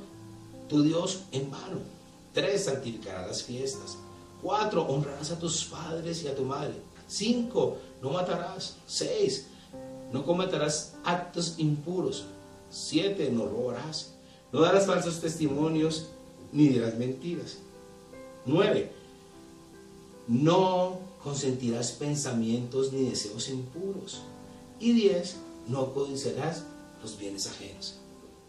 tu 0.68 0.82
Dios, 0.82 1.22
en 1.32 1.52
vano. 1.52 1.80
Tres, 2.34 2.66
santificarás 2.66 3.28
las 3.28 3.44
fiestas. 3.44 3.98
Cuatro, 4.42 4.84
honrarás 4.84 5.32
a 5.32 5.40
tus 5.40 5.64
padres 5.66 6.24
y 6.24 6.28
a 6.28 6.36
tu 6.36 6.44
madre. 6.44 6.74
Cinco, 7.08 7.78
no 8.02 8.10
matarás. 8.10 8.78
Seis, 8.88 9.48
no 10.12 10.26
cometerás 10.26 10.96
actos 11.04 11.56
impuros. 11.58 12.26
Siete, 12.70 13.30
no 13.32 13.46
robarás. 13.46 14.14
No 14.52 14.62
darás 14.62 14.88
falsos 14.88 15.20
testimonios 15.20 16.08
ni 16.52 16.70
dirás 16.70 16.98
mentiras. 16.98 17.58
Nueve, 18.46 18.92
no 20.28 21.00
consentirás 21.24 21.92
pensamientos 21.92 22.94
ni 22.94 23.10
deseos 23.10 23.50
impuros. 23.50 24.22
Y 24.80 24.94
diez, 24.94 25.38
no 25.68 25.94
codiciarás 25.94 26.64
los 27.02 27.18
bienes 27.18 27.48
ajenos. 27.48 27.96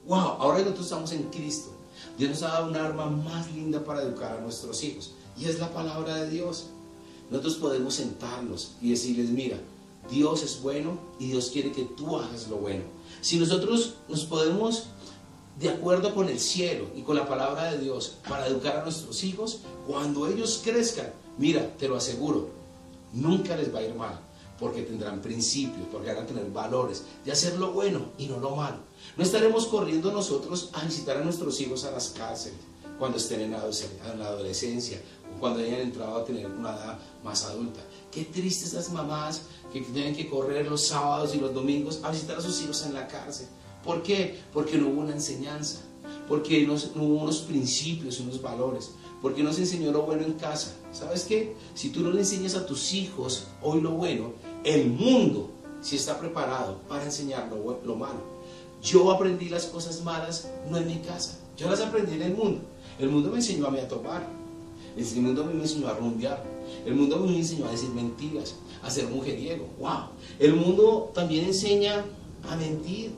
Wow, 0.07 0.19
ahora 0.39 0.59
nosotros 0.59 0.85
estamos 0.85 1.13
en 1.13 1.25
Cristo. 1.25 1.71
Dios 2.19 2.31
nos 2.31 2.43
ha 2.43 2.49
dado 2.49 2.69
un 2.69 2.77
arma 2.77 3.07
más 3.07 3.51
linda 3.53 3.85
para 3.85 4.03
educar 4.03 4.37
a 4.37 4.41
nuestros 4.41 4.83
hijos. 4.85 5.13
Y 5.39 5.47
es 5.47 5.59
la 5.59 5.73
palabra 5.73 6.17
de 6.17 6.31
Dios. 6.31 6.67
Nosotros 7.31 7.57
podemos 7.57 7.95
sentarnos 7.95 8.73
y 8.81 8.91
decirles, 8.91 9.31
mira, 9.31 9.59
Dios 10.11 10.43
es 10.43 10.63
bueno 10.63 10.99
y 11.19 11.29
Dios 11.29 11.51
quiere 11.51 11.73
que 11.73 11.83
tú 11.83 12.17
hagas 12.17 12.49
lo 12.49 12.57
bueno. 12.57 12.85
Si 13.21 13.39
nosotros 13.39 13.95
nos 14.09 14.25
podemos, 14.25 14.85
de 15.59 15.71
acuerdo 15.71 16.15
con 16.15 16.29
el 16.29 16.39
cielo 16.39 16.87
y 16.95 17.03
con 17.03 17.17
la 17.17 17.27
palabra 17.27 17.73
de 17.73 17.79
Dios, 17.79 18.19
para 18.29 18.47
educar 18.47 18.77
a 18.77 18.83
nuestros 18.85 19.25
hijos, 19.25 19.61
cuando 19.87 20.29
ellos 20.29 20.61
crezcan, 20.63 21.11
mira, 21.39 21.77
te 21.77 21.89
lo 21.89 21.97
aseguro, 21.97 22.51
nunca 23.13 23.57
les 23.57 23.75
va 23.75 23.81
a 23.81 23.83
ir 23.83 23.95
mal, 23.95 24.19
porque 24.59 24.83
tendrán 24.83 25.21
principios, 25.21 25.87
porque 25.91 26.13
van 26.13 26.25
a 26.25 26.27
tener 26.27 26.51
valores 26.51 27.05
de 27.25 27.33
hacer 27.33 27.59
lo 27.59 27.73
bueno 27.73 28.13
y 28.19 28.27
no 28.27 28.39
lo 28.39 28.57
malo. 28.57 28.79
No 29.17 29.23
estaremos 29.23 29.67
corriendo 29.67 30.13
nosotros 30.13 30.71
a 30.73 30.85
visitar 30.85 31.17
a 31.17 31.25
nuestros 31.25 31.61
hijos 31.61 31.85
a 31.85 31.91
las 31.91 32.11
cárceles 32.11 32.59
cuando 32.99 33.19
estén 33.19 33.41
en 33.43 33.51
la 33.51 34.27
adolescencia 34.27 35.01
o 35.35 35.39
cuando 35.39 35.61
hayan 35.61 35.81
entrado 35.81 36.17
a 36.17 36.25
tener 36.25 36.47
una 36.47 36.71
edad 36.71 36.99
más 37.23 37.45
adulta. 37.45 37.81
Qué 38.11 38.25
tristes 38.25 38.73
las 38.73 38.91
mamás 38.91 39.43
que 39.73 39.81
tienen 39.81 40.17
que 40.17 40.29
correr 40.29 40.67
los 40.67 40.87
sábados 40.87 41.35
y 41.35 41.39
los 41.39 41.53
domingos 41.53 42.01
a 42.03 42.11
visitar 42.11 42.39
a 42.39 42.41
sus 42.41 42.63
hijos 42.63 42.85
en 42.87 42.95
la 42.95 43.07
cárcel. 43.07 43.47
¿Por 43.85 44.03
qué? 44.03 44.41
Porque 44.53 44.79
no 44.79 44.89
hubo 44.89 45.03
una 45.03 45.13
enseñanza, 45.13 45.81
porque 46.29 46.67
no, 46.67 46.75
hubo 46.75 47.23
unos 47.23 47.39
principios, 47.41 48.19
unos 48.21 48.41
valores, 48.41 48.93
porque 49.23 49.43
no 49.43 49.53
se 49.53 49.63
enseñó 49.63 49.93
lo 49.93 50.03
bueno 50.03 50.25
en 50.25 50.35
casa. 50.35 50.75
¿Sabes 50.93 51.25
qué? 51.25 51.55
Si 51.75 51.91
tú 51.91 52.01
no 52.01 52.11
le 52.11 52.21
enseñas 52.21 52.55
a 52.55 52.67
tus 52.67 52.93
hijos 52.93 53.47
hoy 53.63 53.81
lo 53.81 53.93
bueno, 53.93 54.33
el 54.65 54.89
mundo 54.91 55.51
sí 55.81 55.97
está 55.97 56.19
preparado 56.19 56.79
para 56.89 57.05
enseñar 57.05 57.49
lo, 57.49 57.81
lo 57.85 57.97
malo. 57.97 58.37
Yo 58.83 59.11
aprendí 59.11 59.49
las 59.49 59.67
cosas 59.67 60.03
malas 60.03 60.51
no 60.71 60.79
en 60.79 60.87
mi 60.87 60.99
casa, 60.99 61.39
yo 61.57 61.69
las 61.69 61.81
aprendí 61.81 62.15
en 62.15 62.23
el 62.23 62.35
mundo. 62.35 62.61
El 62.99 63.11
mundo 63.11 63.31
me 63.31 63.37
enseñó 63.37 63.67
a 63.67 63.71
mí 63.71 63.79
a 63.79 63.89
tomar, 63.89 64.27
el 64.97 65.23
mundo 65.23 65.45
me 65.45 65.53
enseñó 65.53 65.89
a 65.89 65.95
rumbear, 65.95 66.43
el 66.87 66.95
mundo 66.95 67.19
me 67.19 67.37
enseñó 67.37 67.67
a 67.67 67.71
decir 67.71 67.91
mentiras, 67.91 68.55
a 68.83 68.91
ser 68.91 69.09
mujeriego. 69.09 69.67
¡Wow! 69.79 70.09
El 70.39 70.55
mundo 70.55 71.11
también 71.15 71.45
enseña 71.45 72.05
a 72.49 72.57
mentir, 72.57 73.11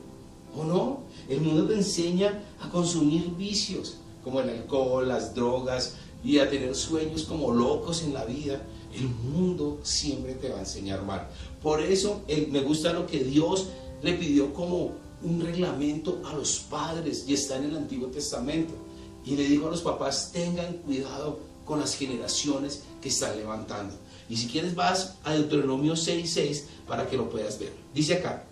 ¿o 0.55 0.63
no? 0.63 0.99
El 1.29 1.41
mundo 1.41 1.67
te 1.67 1.75
enseña 1.75 2.43
a 2.59 2.69
consumir 2.69 3.29
vicios, 3.37 3.97
como 4.29 4.41
el 4.41 4.49
alcohol, 4.49 5.07
las 5.07 5.33
drogas, 5.33 5.95
y 6.23 6.37
a 6.37 6.49
tener 6.49 6.75
sueños 6.75 7.23
como 7.23 7.51
locos 7.51 8.03
en 8.03 8.13
la 8.13 8.25
vida. 8.25 8.61
El 8.93 9.09
mundo 9.09 9.79
siempre 9.81 10.35
te 10.35 10.49
va 10.49 10.57
a 10.57 10.61
enseñar 10.61 11.03
mal. 11.03 11.27
Por 11.63 11.81
eso 11.81 12.21
me 12.27 12.61
gusta 12.61 12.93
lo 12.93 13.07
que 13.07 13.23
Dios 13.23 13.67
le 14.03 14.13
pidió 14.13 14.53
como 14.53 14.91
un 15.23 15.41
reglamento 15.41 16.21
a 16.25 16.33
los 16.33 16.59
padres 16.59 17.25
y 17.27 17.33
está 17.33 17.57
en 17.57 17.65
el 17.65 17.75
Antiguo 17.75 18.09
Testamento. 18.09 18.73
Y 19.25 19.35
le 19.35 19.47
dijo 19.47 19.67
a 19.67 19.71
los 19.71 19.81
papás, 19.81 20.31
tengan 20.31 20.73
cuidado 20.77 21.39
con 21.65 21.79
las 21.79 21.95
generaciones 21.95 22.83
que 23.01 23.09
están 23.09 23.35
levantando. 23.37 23.95
Y 24.29 24.37
si 24.37 24.47
quieres 24.47 24.75
vas 24.75 25.15
a 25.23 25.33
Deuteronomio 25.33 25.93
6.6 25.93 26.63
para 26.87 27.07
que 27.07 27.17
lo 27.17 27.29
puedas 27.29 27.59
ver. 27.59 27.73
Dice 27.93 28.15
acá, 28.15 28.45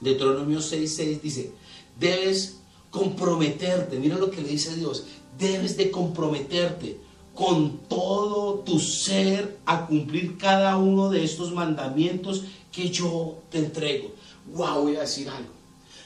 Deuteronomio 0.00 0.58
6.6 0.58 1.20
dice, 1.20 1.52
debes 1.98 2.56
comprometerte, 2.96 3.98
mira 3.98 4.16
lo 4.16 4.30
que 4.30 4.40
le 4.40 4.48
dice 4.48 4.74
Dios, 4.74 5.04
debes 5.38 5.76
de 5.76 5.90
comprometerte 5.90 6.98
con 7.34 7.80
todo 7.88 8.60
tu 8.60 8.80
ser 8.80 9.58
a 9.66 9.86
cumplir 9.86 10.38
cada 10.38 10.78
uno 10.78 11.10
de 11.10 11.22
estos 11.22 11.52
mandamientos 11.52 12.44
que 12.72 12.88
yo 12.88 13.38
te 13.50 13.58
entrego. 13.58 14.12
Wow, 14.54 14.84
voy 14.84 14.96
a 14.96 15.00
decir 15.00 15.28
algo. 15.28 15.50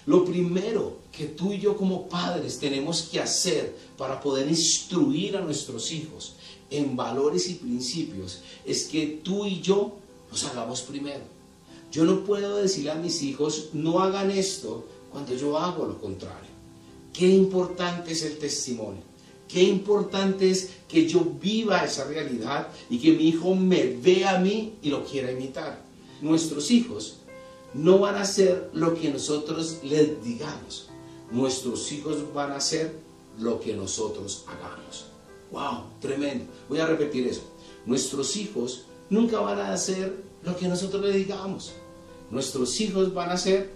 Lo 0.07 0.25
primero 0.25 0.99
que 1.13 1.27
tú 1.27 1.53
y 1.53 1.61
yo 1.61 1.77
como 1.77 2.09
padres 2.09 2.59
tenemos 2.59 3.03
que 3.03 3.21
hacer 3.21 3.77
para 3.97 4.21
poder 4.21 4.49
instruir 4.49 5.37
a 5.37 5.41
nuestros 5.41 5.93
hijos 5.93 6.35
en 6.71 6.97
valores 6.97 7.49
y 7.49 7.55
principios 7.55 8.41
es 8.65 8.85
que 8.85 9.21
tú 9.23 9.45
y 9.45 9.61
yo 9.61 9.95
nos 10.31 10.45
hagamos 10.45 10.81
primero. 10.83 11.23
Yo 11.93 12.05
no 12.05 12.25
puedo 12.25 12.57
decirle 12.57 12.91
a 12.91 12.97
mis 12.97 13.23
hijos, 13.23 13.69
no 13.73 14.01
hagan 14.01 14.33
esto 14.33 14.85
cuando 15.13 15.37
yo 15.37 15.57
hago 15.57 15.87
lo 15.87 16.01
contrario. 16.01 16.50
Qué 17.13 17.27
importante 17.29 18.13
es 18.13 18.23
el 18.23 18.39
testimonio. 18.39 19.03
Qué 19.49 19.63
importante 19.65 20.49
es 20.49 20.71
que 20.87 21.09
yo 21.09 21.25
viva 21.41 21.85
esa 21.85 22.05
realidad 22.05 22.69
y 22.89 22.99
que 22.99 23.13
mi 23.13 23.29
hijo 23.29 23.55
me 23.57 23.87
vea 23.87 24.37
a 24.37 24.39
mí 24.39 24.75
y 24.81 24.91
lo 24.91 25.05
quiera 25.05 25.33
imitar. 25.33 25.83
Nuestros 26.21 26.71
hijos 26.71 27.17
no 27.75 27.99
van 27.99 28.15
a 28.15 28.23
hacer 28.23 28.71
lo 28.75 28.95
que 28.95 29.11
nosotros 29.11 29.79
les 29.83 30.23
digamos. 30.23 30.89
Nuestros 31.33 31.91
hijos 31.91 32.33
van 32.33 32.53
a 32.53 32.57
hacer 32.57 32.95
lo 33.39 33.61
que 33.61 33.75
nosotros 33.75 34.45
hagamos. 34.47 35.07
¡Wow! 35.51 35.85
Tremendo. 36.01 36.45
Voy 36.69 36.79
a 36.79 36.87
repetir 36.87 37.27
eso. 37.27 37.43
Nuestros 37.87 38.37
hijos 38.37 38.85
nunca 39.09 39.41
van 39.41 39.59
a 39.59 39.73
hacer 39.73 40.15
lo 40.45 40.57
que 40.57 40.69
nosotros 40.69 41.03
les 41.03 41.15
digamos. 41.17 41.73
Nuestros 42.31 42.81
hijos 42.81 43.13
van 43.13 43.31
a 43.31 43.35
hacer 43.35 43.73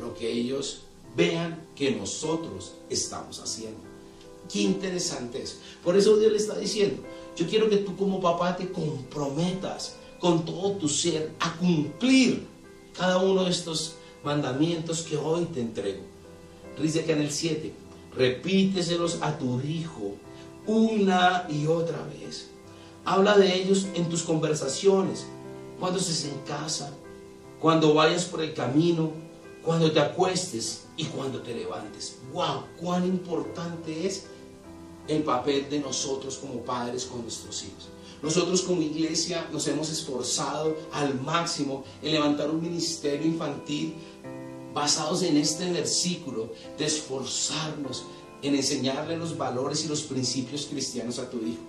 lo 0.00 0.14
que 0.14 0.30
ellos 0.30 0.82
vean 1.16 1.66
que 1.74 1.92
nosotros 1.92 2.74
estamos 2.90 3.40
haciendo. 3.40 3.80
Qué 4.52 4.60
interesante 4.60 5.42
es. 5.42 5.58
Por 5.82 5.96
eso 5.96 6.16
Dios 6.16 6.30
le 6.30 6.38
está 6.38 6.56
diciendo, 6.56 7.02
yo 7.36 7.46
quiero 7.46 7.68
que 7.68 7.78
tú 7.78 7.96
como 7.96 8.20
papá 8.20 8.56
te 8.56 8.70
comprometas 8.70 9.96
con 10.20 10.44
todo 10.44 10.72
tu 10.72 10.88
ser 10.88 11.32
a 11.40 11.56
cumplir 11.56 12.46
cada 12.96 13.18
uno 13.18 13.44
de 13.44 13.50
estos 13.50 13.96
mandamientos 14.24 15.02
que 15.02 15.16
hoy 15.16 15.44
te 15.46 15.60
entrego. 15.60 16.02
Dice 16.80 17.04
que 17.04 17.12
en 17.12 17.22
el 17.22 17.30
7, 17.30 17.72
repíteselos 18.14 19.18
a 19.22 19.38
tu 19.38 19.60
hijo 19.60 20.14
una 20.66 21.46
y 21.48 21.66
otra 21.66 21.98
vez. 22.04 22.48
Habla 23.04 23.38
de 23.38 23.54
ellos 23.54 23.86
en 23.94 24.08
tus 24.08 24.22
conversaciones, 24.22 25.26
cuando 25.78 25.98
estés 25.98 26.24
en 26.24 26.38
casa, 26.40 26.92
cuando 27.60 27.94
vayas 27.94 28.24
por 28.24 28.42
el 28.42 28.52
camino, 28.52 29.12
cuando 29.66 29.90
te 29.90 29.98
acuestes 29.98 30.84
y 30.96 31.04
cuando 31.06 31.42
te 31.42 31.52
levantes. 31.52 32.18
¡Wow! 32.32 32.62
¡Cuán 32.80 33.04
importante 33.04 34.06
es 34.06 34.26
el 35.08 35.24
papel 35.24 35.68
de 35.68 35.80
nosotros 35.80 36.38
como 36.38 36.60
padres 36.60 37.04
con 37.04 37.22
nuestros 37.22 37.64
hijos! 37.64 37.88
Nosotros 38.22 38.62
como 38.62 38.80
iglesia 38.80 39.48
nos 39.52 39.66
hemos 39.66 39.90
esforzado 39.90 40.76
al 40.92 41.20
máximo 41.20 41.84
en 42.00 42.12
levantar 42.12 42.48
un 42.48 42.62
ministerio 42.62 43.26
infantil 43.26 43.94
basados 44.72 45.22
en 45.22 45.36
este 45.36 45.70
versículo 45.72 46.52
de 46.78 46.86
esforzarnos 46.86 48.04
en 48.42 48.54
enseñarle 48.54 49.16
los 49.16 49.36
valores 49.36 49.84
y 49.84 49.88
los 49.88 50.02
principios 50.02 50.66
cristianos 50.66 51.18
a 51.18 51.28
tu 51.28 51.38
hijo. 51.38 51.62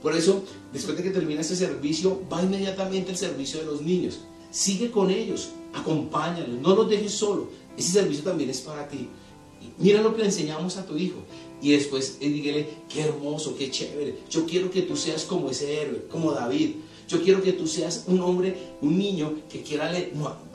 Por 0.00 0.16
eso, 0.16 0.42
después 0.72 0.96
de 0.96 1.02
que 1.02 1.10
termina 1.10 1.42
ese 1.42 1.54
servicio, 1.54 2.22
va 2.32 2.42
inmediatamente 2.42 3.10
el 3.10 3.18
servicio 3.18 3.60
de 3.60 3.66
los 3.66 3.82
niños. 3.82 4.20
Sigue 4.50 4.90
con 4.90 5.10
ellos, 5.10 5.50
acompáñalos, 5.72 6.60
no 6.60 6.74
los 6.74 6.88
dejes 6.88 7.12
solo. 7.12 7.48
Ese 7.76 7.92
servicio 7.92 8.24
también 8.24 8.50
es 8.50 8.60
para 8.60 8.86
ti. 8.88 9.08
Mira 9.78 10.02
lo 10.02 10.14
que 10.14 10.20
le 10.20 10.26
enseñamos 10.26 10.76
a 10.76 10.86
tu 10.86 10.96
hijo. 10.96 11.18
Y 11.60 11.72
después 11.72 12.18
eh, 12.20 12.28
dígale, 12.28 12.68
qué 12.88 13.02
hermoso, 13.02 13.56
qué 13.56 13.70
chévere. 13.70 14.18
Yo 14.28 14.44
quiero 14.46 14.70
que 14.70 14.82
tú 14.82 14.96
seas 14.96 15.24
como 15.24 15.50
ese 15.50 15.80
héroe, 15.80 16.06
como 16.10 16.32
David. 16.32 16.76
Yo 17.08 17.22
quiero 17.22 17.42
que 17.42 17.52
tú 17.52 17.66
seas 17.66 18.04
un 18.06 18.20
hombre, 18.20 18.56
un 18.80 18.98
niño 18.98 19.34
que 19.48 19.62
quiera, 19.62 19.92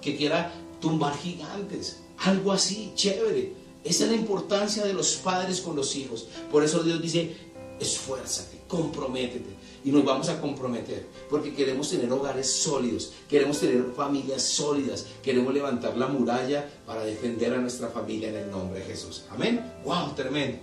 que 0.01 0.17
quiera 0.17 0.53
tumbar 0.81 1.17
gigantes. 1.17 1.99
Algo 2.17 2.51
así, 2.51 2.91
chévere. 2.95 3.53
Esa 3.83 4.03
es 4.03 4.11
la 4.11 4.17
importancia 4.17 4.83
de 4.83 4.93
los 4.93 5.15
padres 5.15 5.61
con 5.61 5.75
los 5.75 5.95
hijos. 5.95 6.27
Por 6.51 6.63
eso 6.63 6.83
Dios 6.83 7.01
dice, 7.01 7.35
esfuérzate, 7.79 8.59
comprométete. 8.67 9.56
Y 9.87 9.89
nos 9.89 10.03
vamos 10.03 10.27
a 10.27 10.41
comprometer 10.41 11.07
porque 11.29 11.53
queremos 11.53 11.89
tener 11.89 12.11
hogares 12.11 12.51
sólidos, 12.51 13.13
queremos 13.29 13.57
tener 13.57 13.85
familias 13.95 14.41
sólidas, 14.41 15.05
queremos 15.23 15.53
levantar 15.53 15.95
la 15.95 16.07
muralla 16.07 16.69
para 16.85 17.05
defender 17.05 17.53
a 17.53 17.57
nuestra 17.59 17.87
familia 17.87 18.27
en 18.27 18.35
el 18.35 18.51
nombre 18.51 18.81
de 18.81 18.85
Jesús. 18.85 19.23
Amén. 19.29 19.75
¡Wow! 19.85 20.13
Tremendo. 20.13 20.57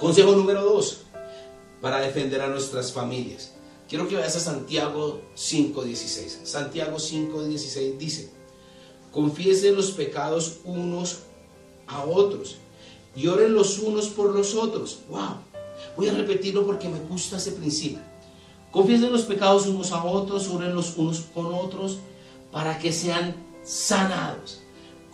Consejo 0.00 0.32
número 0.32 0.64
dos, 0.64 1.02
para 1.80 2.00
defender 2.00 2.40
a 2.40 2.48
nuestras 2.48 2.92
familias. 2.92 3.52
Quiero 3.88 4.08
que 4.08 4.16
vayas 4.16 4.34
a 4.34 4.40
Santiago 4.40 5.20
5.16. 5.36 6.44
Santiago 6.44 6.96
5.16 6.96 7.98
dice, 7.98 8.30
confiesen 9.12 9.76
los 9.76 9.92
pecados 9.92 10.58
unos 10.64 11.18
a 11.86 12.04
otros 12.04 12.56
y 13.14 13.26
los 13.26 13.78
unos 13.78 14.08
por 14.08 14.34
los 14.34 14.56
otros. 14.56 14.98
¡Wow! 15.08 15.45
Voy 15.96 16.08
a 16.08 16.14
repetirlo 16.14 16.66
porque 16.66 16.88
me 16.88 17.00
gusta 17.00 17.36
ese 17.36 17.52
principio. 17.52 18.00
Confiesen 18.70 19.12
los 19.12 19.22
pecados 19.22 19.66
unos 19.66 19.92
a 19.92 20.04
otros, 20.04 20.48
oren 20.48 20.74
los 20.74 20.96
unos 20.96 21.20
con 21.34 21.46
otros 21.54 21.98
para 22.52 22.78
que 22.78 22.92
sean 22.92 23.34
sanados. 23.64 24.62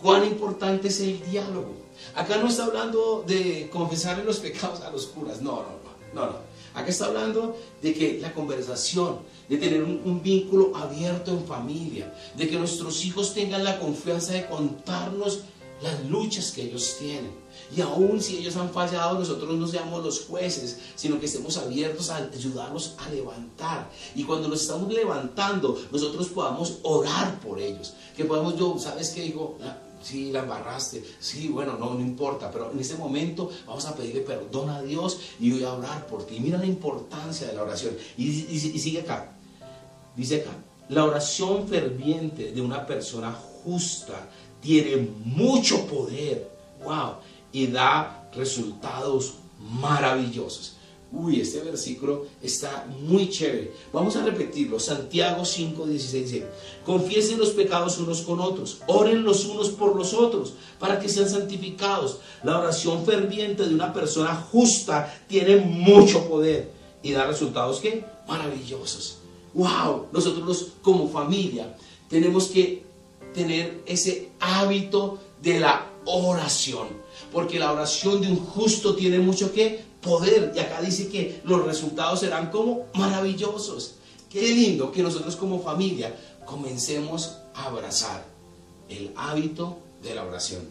Cuán 0.01 0.25
importante 0.25 0.89
es 0.89 0.99
el 0.99 1.21
diálogo. 1.29 1.73
Acá 2.15 2.37
no 2.37 2.47
está 2.47 2.65
hablando 2.65 3.23
de 3.25 3.69
confesarle 3.71 4.23
los 4.23 4.39
pecados 4.39 4.81
a 4.81 4.91
los 4.91 5.07
curas. 5.07 5.41
No, 5.41 5.63
no, 5.63 5.69
no, 6.13 6.25
no. 6.31 6.53
Acá 6.73 6.89
está 6.89 7.05
hablando 7.05 7.55
de 7.81 7.93
que 7.93 8.19
la 8.19 8.33
conversación, 8.33 9.19
de 9.47 9.57
tener 9.57 9.83
un, 9.83 10.21
vínculo 10.23 10.75
abierto 10.75 11.31
en 11.31 11.45
familia, 11.45 12.13
de 12.35 12.49
que 12.49 12.57
nuestros 12.57 13.05
hijos 13.05 13.33
tengan 13.33 13.63
la 13.63 13.79
confianza 13.79 14.33
de 14.33 14.47
contarnos 14.47 15.41
las 15.83 16.03
luchas 16.05 16.51
que 16.51 16.63
ellos 16.63 16.95
tienen. 16.97 17.31
Y 17.75 17.81
aún 17.81 18.21
si 18.21 18.37
ellos 18.37 18.55
han 18.55 18.71
fallado, 18.71 19.19
nosotros 19.19 19.53
no 19.55 19.67
seamos 19.67 20.03
los 20.03 20.21
jueces, 20.21 20.79
sino 20.95 21.19
que 21.19 21.25
estemos 21.25 21.57
abiertos 21.57 22.09
a 22.09 22.17
ayudarlos 22.17 22.95
a 22.97 23.09
levantar. 23.09 23.89
Y 24.15 24.23
cuando 24.23 24.47
nos 24.47 24.61
estamos 24.61 24.91
levantando, 24.91 25.79
nosotros 25.91 26.27
podamos 26.29 26.79
orar 26.83 27.39
por 27.41 27.59
ellos. 27.59 27.93
Que 28.15 28.25
podamos, 28.25 28.57
yo, 28.57 28.77
¿sabes 28.79 29.09
qué 29.09 29.23
digo? 29.23 29.57
Ah, 29.61 29.77
sí, 30.01 30.31
la 30.31 30.39
embarraste, 30.39 31.03
sí, 31.19 31.47
bueno, 31.47 31.77
no, 31.77 31.93
no 31.93 32.01
importa, 32.01 32.51
pero 32.51 32.71
en 32.71 32.79
ese 32.79 32.95
momento 32.95 33.49
vamos 33.65 33.85
a 33.85 33.95
pedirle 33.95 34.21
perdón 34.21 34.69
a 34.69 34.81
Dios 34.81 35.19
y 35.39 35.51
voy 35.51 35.63
a 35.63 35.73
orar 35.73 36.07
por 36.07 36.25
ti. 36.25 36.39
Mira 36.39 36.57
la 36.57 36.65
importancia 36.65 37.47
de 37.47 37.53
la 37.53 37.63
oración. 37.63 37.95
Y, 38.17 38.27
y, 38.27 38.71
y 38.73 38.79
sigue 38.79 39.01
acá, 39.01 39.35
dice 40.15 40.41
acá, 40.41 40.51
la 40.89 41.05
oración 41.05 41.67
ferviente 41.67 42.51
de 42.51 42.61
una 42.61 42.85
persona 42.85 43.33
justa 43.63 44.29
tiene 44.63 45.07
mucho 45.25 45.85
poder. 45.85 46.49
Wow 46.83 47.17
y 47.53 47.67
da 47.67 48.27
resultados 48.35 49.35
maravillosos. 49.79 50.73
Uy, 51.11 51.39
este 51.39 51.59
versículo 51.59 52.25
está 52.41 52.87
muy 53.01 53.29
chévere. 53.29 53.71
Vamos 53.93 54.15
a 54.15 54.25
repetirlo. 54.25 54.79
Santiago 54.79 55.45
5, 55.45 55.85
16 55.85 56.31
dice, 56.31 56.47
confiesen 56.83 57.37
los 57.37 57.51
pecados 57.51 57.99
unos 57.99 58.21
con 58.21 58.39
otros, 58.39 58.79
oren 58.87 59.23
los 59.23 59.45
unos 59.45 59.69
por 59.69 59.95
los 59.95 60.15
otros, 60.15 60.55
para 60.79 60.99
que 60.99 61.07
sean 61.07 61.29
santificados. 61.29 62.17
La 62.41 62.57
oración 62.57 63.05
ferviente 63.05 63.63
de 63.63 63.75
una 63.75 63.93
persona 63.93 64.33
justa 64.51 65.13
tiene 65.27 65.57
mucho 65.57 66.27
poder 66.27 66.71
y 67.03 67.11
da 67.11 67.27
resultados 67.27 67.79
que 67.79 68.03
maravillosos. 68.27 69.19
Wow, 69.53 70.07
nosotros 70.11 70.69
como 70.81 71.07
familia 71.09 71.77
tenemos 72.09 72.47
que 72.47 72.82
tener 73.33 73.83
ese 73.85 74.29
hábito 74.39 75.19
de 75.41 75.59
la 75.59 75.87
oración 76.05 77.03
porque 77.33 77.57
la 77.57 77.71
oración 77.71 78.21
de 78.21 78.27
un 78.27 78.37
justo 78.37 78.95
tiene 78.95 79.17
mucho 79.17 79.51
que 79.51 79.83
poder. 80.01 80.53
Y 80.55 80.59
acá 80.59 80.81
dice 80.81 81.09
que 81.09 81.41
los 81.43 81.65
resultados 81.65 82.19
serán 82.19 82.51
como 82.51 82.85
maravillosos. 82.93 83.95
Qué 84.29 84.41
lindo 84.49 84.91
que 84.91 85.01
nosotros 85.01 85.35
como 85.35 85.61
familia 85.61 86.15
comencemos 86.45 87.37
a 87.55 87.65
abrazar 87.65 88.23
el 88.87 89.11
hábito 89.15 89.79
de 90.03 90.13
la 90.13 90.23
oración. 90.23 90.61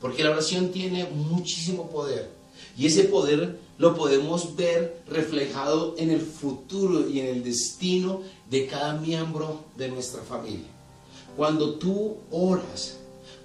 Porque 0.00 0.22
la 0.22 0.30
oración 0.30 0.70
tiene 0.70 1.04
muchísimo 1.06 1.88
poder. 1.88 2.30
Y 2.76 2.86
ese 2.86 3.04
poder 3.04 3.58
lo 3.78 3.94
podemos 3.94 4.56
ver 4.56 5.02
reflejado 5.08 5.94
en 5.98 6.10
el 6.10 6.20
futuro 6.20 7.08
y 7.08 7.20
en 7.20 7.26
el 7.26 7.44
destino 7.44 8.20
de 8.50 8.66
cada 8.66 8.94
miembro 8.94 9.64
de 9.76 9.88
nuestra 9.88 10.22
familia. 10.22 10.79
Cuando 11.36 11.74
tú 11.74 12.16
oras, 12.30 12.96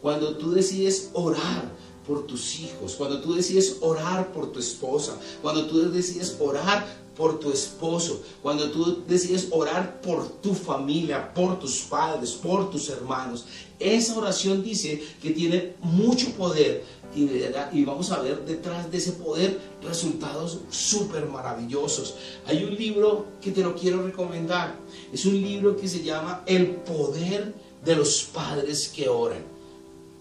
cuando 0.02 0.36
tú 0.38 0.52
decides 0.52 1.10
orar 1.14 1.72
por 2.06 2.28
tus 2.28 2.60
hijos, 2.60 2.96
cuando 2.96 3.22
tú 3.22 3.34
decides 3.34 3.78
orar 3.82 4.32
por 4.32 4.52
tu 4.52 4.60
esposa, 4.60 5.18
cuando 5.42 5.66
tú 5.66 5.92
decides 5.92 6.38
orar 6.40 6.86
por 7.16 7.40
tu 7.40 7.52
esposo, 7.52 8.22
cuando 8.42 8.70
tú 8.72 9.04
decides 9.08 9.48
orar 9.52 10.02
por 10.02 10.28
tu 10.42 10.54
familia, 10.54 11.34
por 11.34 11.60
tus 11.60 11.80
padres, 11.80 12.32
por 12.32 12.70
tus 12.70 12.90
hermanos. 12.90 13.46
Esa 13.80 14.18
oración 14.18 14.64
dice 14.64 15.02
que 15.22 15.32
tiene 15.32 15.74
mucho 15.82 16.30
poder 16.32 16.84
y, 17.16 17.86
vamos 17.86 18.12
a 18.12 18.20
ver 18.20 18.46
detrás 18.46 18.92
de 18.92 18.98
ese 18.98 19.14
poder 19.14 19.60
resultados 19.82 20.60
súper 20.70 21.26
maravillosos. 21.28 22.16
Hay 22.46 22.64
un 22.64 22.76
libro 22.76 23.28
que 23.42 23.52
te 23.52 23.62
lo 23.62 23.74
quiero 23.76 24.04
recomendar. 24.04 24.76
Es 25.14 25.26
un 25.26 25.42
libro 25.42 25.78
que 25.78 25.88
se 25.88 26.04
llama 26.04 26.44
El 26.46 26.68
poder 26.68 27.54
de 27.86 27.96
los 27.96 28.24
padres 28.24 28.90
que 28.90 29.08
oran. 29.08 29.56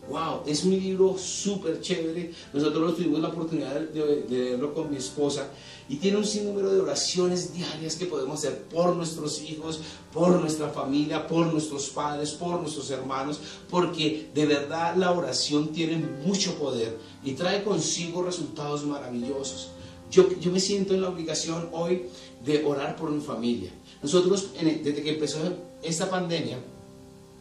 Wow, 0.08 0.42
es 0.46 0.64
un 0.64 0.72
libro 0.72 1.16
súper 1.16 1.80
chévere. 1.80 2.30
Nosotros 2.52 2.96
tuvimos 2.96 3.20
la 3.20 3.28
oportunidad 3.28 3.80
de, 3.80 4.26
leerlo 4.28 4.74
con 4.74 4.90
mi 4.90 4.98
esposa 4.98 5.48
y 5.88 5.96
tiene 5.96 6.18
un 6.18 6.26
sinnúmero 6.26 6.72
de 6.72 6.80
oraciones 6.80 7.54
diarias 7.54 7.96
que 7.96 8.04
podemos 8.04 8.38
hacer 8.38 8.64
por 8.64 8.94
nuestros 8.94 9.40
hijos, 9.42 9.80
por 10.12 10.38
nuestra 10.40 10.68
familia, 10.68 11.26
por 11.26 11.46
nuestros 11.46 11.88
padres, 11.88 12.32
por 12.32 12.60
nuestros 12.60 12.90
hermanos, 12.90 13.40
porque 13.70 14.28
de 14.34 14.44
verdad 14.44 14.94
la 14.96 15.10
oración 15.10 15.68
tiene 15.68 15.96
mucho 15.96 16.54
poder 16.56 16.98
y 17.24 17.32
trae 17.32 17.64
consigo 17.64 18.22
resultados 18.22 18.84
maravillosos. 18.84 19.70
Yo, 20.10 20.28
yo 20.38 20.52
me 20.52 20.60
siento 20.60 20.92
en 20.92 21.00
la 21.00 21.08
obligación 21.08 21.70
hoy 21.72 22.02
de 22.44 22.62
orar 22.64 22.94
por 22.96 23.10
mi 23.10 23.22
familia. 23.22 23.70
Nosotros, 24.02 24.50
desde 24.60 25.02
que 25.02 25.14
empezó 25.14 25.38
esta 25.82 26.10
pandemia, 26.10 26.58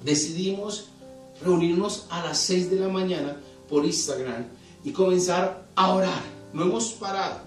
decidimos 0.04 0.86
reunirnos 1.42 2.06
a 2.10 2.24
las 2.26 2.40
6 2.40 2.70
de 2.70 2.80
la 2.80 2.88
mañana 2.88 3.38
por 3.70 3.86
Instagram 3.86 4.46
y 4.84 4.92
comenzar 4.92 5.68
a 5.76 5.94
orar. 5.94 6.22
No 6.54 6.64
hemos 6.64 6.92
parado. 6.92 7.42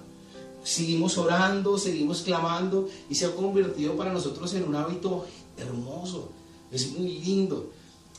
Seguimos 0.64 1.16
orando, 1.16 1.78
seguimos 1.78 2.22
clamando 2.22 2.88
y 3.08 3.14
se 3.14 3.26
ha 3.26 3.34
convertido 3.34 3.96
para 3.96 4.12
nosotros 4.12 4.52
en 4.54 4.64
un 4.64 4.74
hábito 4.74 5.24
hermoso. 5.56 6.30
Es 6.72 6.90
muy 6.90 7.18
lindo. 7.18 7.70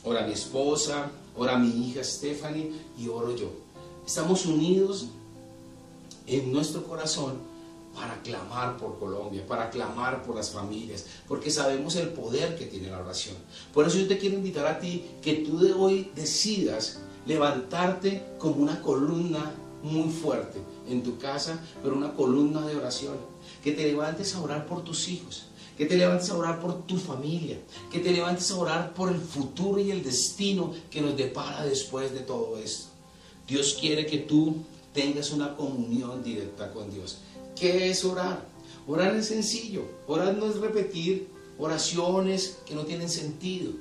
Ora 0.03 0.25
mi 0.25 0.33
esposa, 0.33 1.11
ora 1.35 1.57
mi 1.57 1.87
hija 1.87 2.03
Stephanie 2.03 2.71
y 2.97 3.09
oro 3.09 3.35
yo. 3.35 3.51
Estamos 4.05 4.45
unidos 4.45 5.07
en 6.25 6.51
nuestro 6.53 6.83
corazón 6.83 7.56
para 7.97 8.21
clamar 8.21 8.77
por 8.77 8.99
Colombia, 8.99 9.43
para 9.47 9.71
clamar 9.71 10.21
por 10.21 10.35
las 10.35 10.51
familias, 10.51 11.05
porque 11.27 11.49
sabemos 11.49 11.95
el 11.95 12.09
poder 12.09 12.55
que 12.55 12.67
tiene 12.67 12.91
la 12.91 12.99
oración. 12.99 13.35
Por 13.73 13.87
eso 13.87 13.97
yo 13.97 14.07
te 14.07 14.19
quiero 14.19 14.37
invitar 14.37 14.67
a 14.67 14.79
ti 14.79 15.03
que 15.19 15.37
tú 15.37 15.57
de 15.57 15.73
hoy 15.73 16.11
decidas 16.15 16.99
levantarte 17.25 18.23
como 18.37 18.57
una 18.57 18.83
columna 18.83 19.51
muy 19.81 20.11
fuerte 20.11 20.59
en 20.87 21.01
tu 21.01 21.17
casa, 21.17 21.59
pero 21.81 21.95
una 21.95 22.13
columna 22.13 22.67
de 22.67 22.75
oración. 22.75 23.15
Que 23.63 23.71
te 23.71 23.87
levantes 23.87 24.35
a 24.35 24.41
orar 24.41 24.67
por 24.67 24.83
tus 24.83 25.07
hijos, 25.09 25.47
que 25.75 25.87
te 25.87 25.97
levantes 25.97 26.29
a 26.29 26.37
orar 26.37 26.59
por 26.59 26.85
tu 26.85 26.97
familia, 26.97 27.57
que 27.91 27.99
te 27.99 28.11
levantes 28.11 28.51
a 28.51 28.57
orar 28.57 28.93
por 28.93 29.09
el 29.09 29.19
futuro 29.19 29.79
y 29.81 29.89
el 29.89 30.03
destino 30.03 30.71
que 30.91 31.01
nos 31.01 31.17
depara 31.17 31.65
después 31.65 32.13
de 32.13 32.19
todo 32.19 32.59
esto. 32.59 32.89
Dios 33.47 33.75
quiere 33.79 34.05
que 34.05 34.19
tú 34.19 34.57
tengas 34.93 35.31
una 35.31 35.55
comunión 35.55 36.23
directa 36.23 36.71
con 36.71 36.91
Dios. 36.91 37.19
¿Qué 37.59 37.89
es 37.89 38.05
orar? 38.05 38.45
Orar 38.87 39.15
es 39.15 39.27
sencillo. 39.27 39.83
Orar 40.07 40.37
no 40.37 40.45
es 40.45 40.57
repetir 40.57 41.27
oraciones 41.57 42.59
que 42.65 42.75
no 42.75 42.85
tienen 42.85 43.09
sentido. 43.09 43.71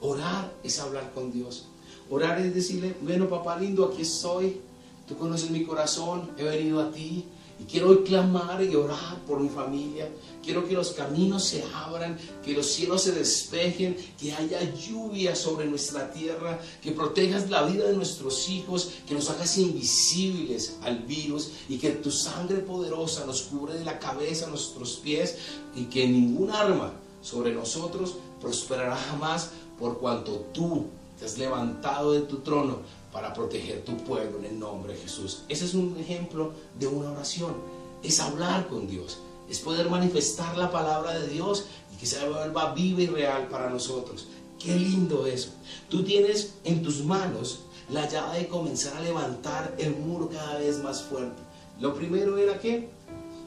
Orar 0.00 0.52
es 0.62 0.78
hablar 0.80 1.12
con 1.12 1.32
Dios. 1.32 1.66
Orar 2.10 2.40
es 2.40 2.54
decirle, 2.54 2.96
bueno 3.02 3.28
papá 3.28 3.58
lindo, 3.58 3.84
aquí 3.84 4.02
estoy. 4.02 4.60
Tú 5.06 5.16
conoces 5.16 5.50
mi 5.50 5.64
corazón, 5.64 6.30
he 6.38 6.44
venido 6.44 6.80
a 6.80 6.90
ti. 6.90 7.24
Y 7.60 7.64
quiero 7.64 7.90
hoy 7.90 7.98
clamar 8.04 8.62
y 8.62 8.74
orar 8.74 9.18
por 9.26 9.38
mi 9.38 9.50
familia. 9.50 10.08
Quiero 10.42 10.66
que 10.66 10.74
los 10.74 10.92
caminos 10.92 11.44
se 11.44 11.62
abran, 11.74 12.18
que 12.42 12.54
los 12.54 12.66
cielos 12.66 13.02
se 13.02 13.12
despejen, 13.12 13.96
que 14.18 14.32
haya 14.32 14.62
lluvia 14.74 15.36
sobre 15.36 15.66
nuestra 15.66 16.10
tierra, 16.10 16.58
que 16.82 16.92
protejas 16.92 17.50
la 17.50 17.64
vida 17.64 17.86
de 17.86 17.94
nuestros 17.94 18.48
hijos, 18.48 18.92
que 19.06 19.14
nos 19.14 19.28
hagas 19.28 19.58
invisibles 19.58 20.78
al 20.82 21.00
virus 21.00 21.50
y 21.68 21.76
que 21.76 21.90
tu 21.90 22.10
sangre 22.10 22.58
poderosa 22.58 23.26
nos 23.26 23.42
cubre 23.42 23.74
de 23.74 23.84
la 23.84 23.98
cabeza 23.98 24.46
a 24.46 24.50
nuestros 24.50 24.96
pies 24.96 25.36
y 25.76 25.84
que 25.84 26.08
ningún 26.08 26.50
arma 26.50 26.92
sobre 27.20 27.52
nosotros 27.52 28.14
prosperará 28.40 28.96
jamás 28.96 29.50
por 29.78 29.98
cuanto 29.98 30.46
tú 30.54 30.86
te 31.18 31.26
has 31.26 31.36
levantado 31.36 32.12
de 32.12 32.22
tu 32.22 32.38
trono 32.38 32.78
para 33.12 33.34
proteger 33.34 33.84
tu 33.84 33.96
pueblo 33.98 34.38
en 34.38 34.44
el 34.44 34.58
nombre 34.58 34.94
de 34.94 35.00
Jesús. 35.00 35.42
Ese 35.48 35.64
es 35.64 35.74
un 35.74 35.96
ejemplo 35.98 36.52
de 36.78 36.86
una 36.86 37.12
oración. 37.12 37.54
es 38.02 38.18
hablar 38.18 38.66
con 38.68 38.86
Dios, 38.86 39.18
es 39.48 39.58
poder 39.58 39.90
manifestar 39.90 40.56
la 40.56 40.70
palabra 40.70 41.18
de 41.18 41.28
Dios 41.28 41.66
y 41.92 41.96
que 41.98 42.06
se 42.06 42.26
vuelva 42.26 42.72
viva 42.72 43.02
y 43.02 43.06
real 43.06 43.48
para 43.48 43.68
nosotros. 43.68 44.28
Qué 44.58 44.74
lindo 44.74 45.26
eso. 45.26 45.50
Tú 45.88 46.02
tienes 46.02 46.54
en 46.64 46.82
tus 46.82 47.04
manos 47.04 47.60
la 47.90 48.08
llave 48.08 48.40
de 48.40 48.48
comenzar 48.48 48.96
a 48.96 49.00
levantar 49.00 49.74
el 49.78 49.96
muro 49.96 50.28
cada 50.30 50.58
vez 50.58 50.78
más 50.82 51.02
fuerte. 51.02 51.42
Lo 51.80 51.94
primero 51.94 52.38
era 52.38 52.58
que 52.58 52.88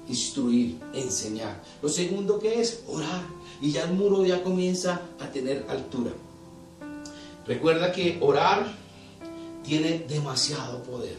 instruir, 0.08 0.80
enseñar. 0.94 1.62
Lo 1.82 1.90
segundo 1.90 2.40
que 2.40 2.60
es 2.60 2.84
orar. 2.88 3.24
Y 3.62 3.72
ya 3.72 3.84
el 3.84 3.94
muro 3.94 4.26
ya 4.26 4.44
comienza 4.44 5.02
a 5.20 5.28
tener 5.32 5.66
altura. 5.70 6.12
Recuerda 7.48 7.92
que 7.92 8.18
orar 8.22 8.83
tiene 9.64 10.00
demasiado 10.00 10.84
poder. 10.84 11.18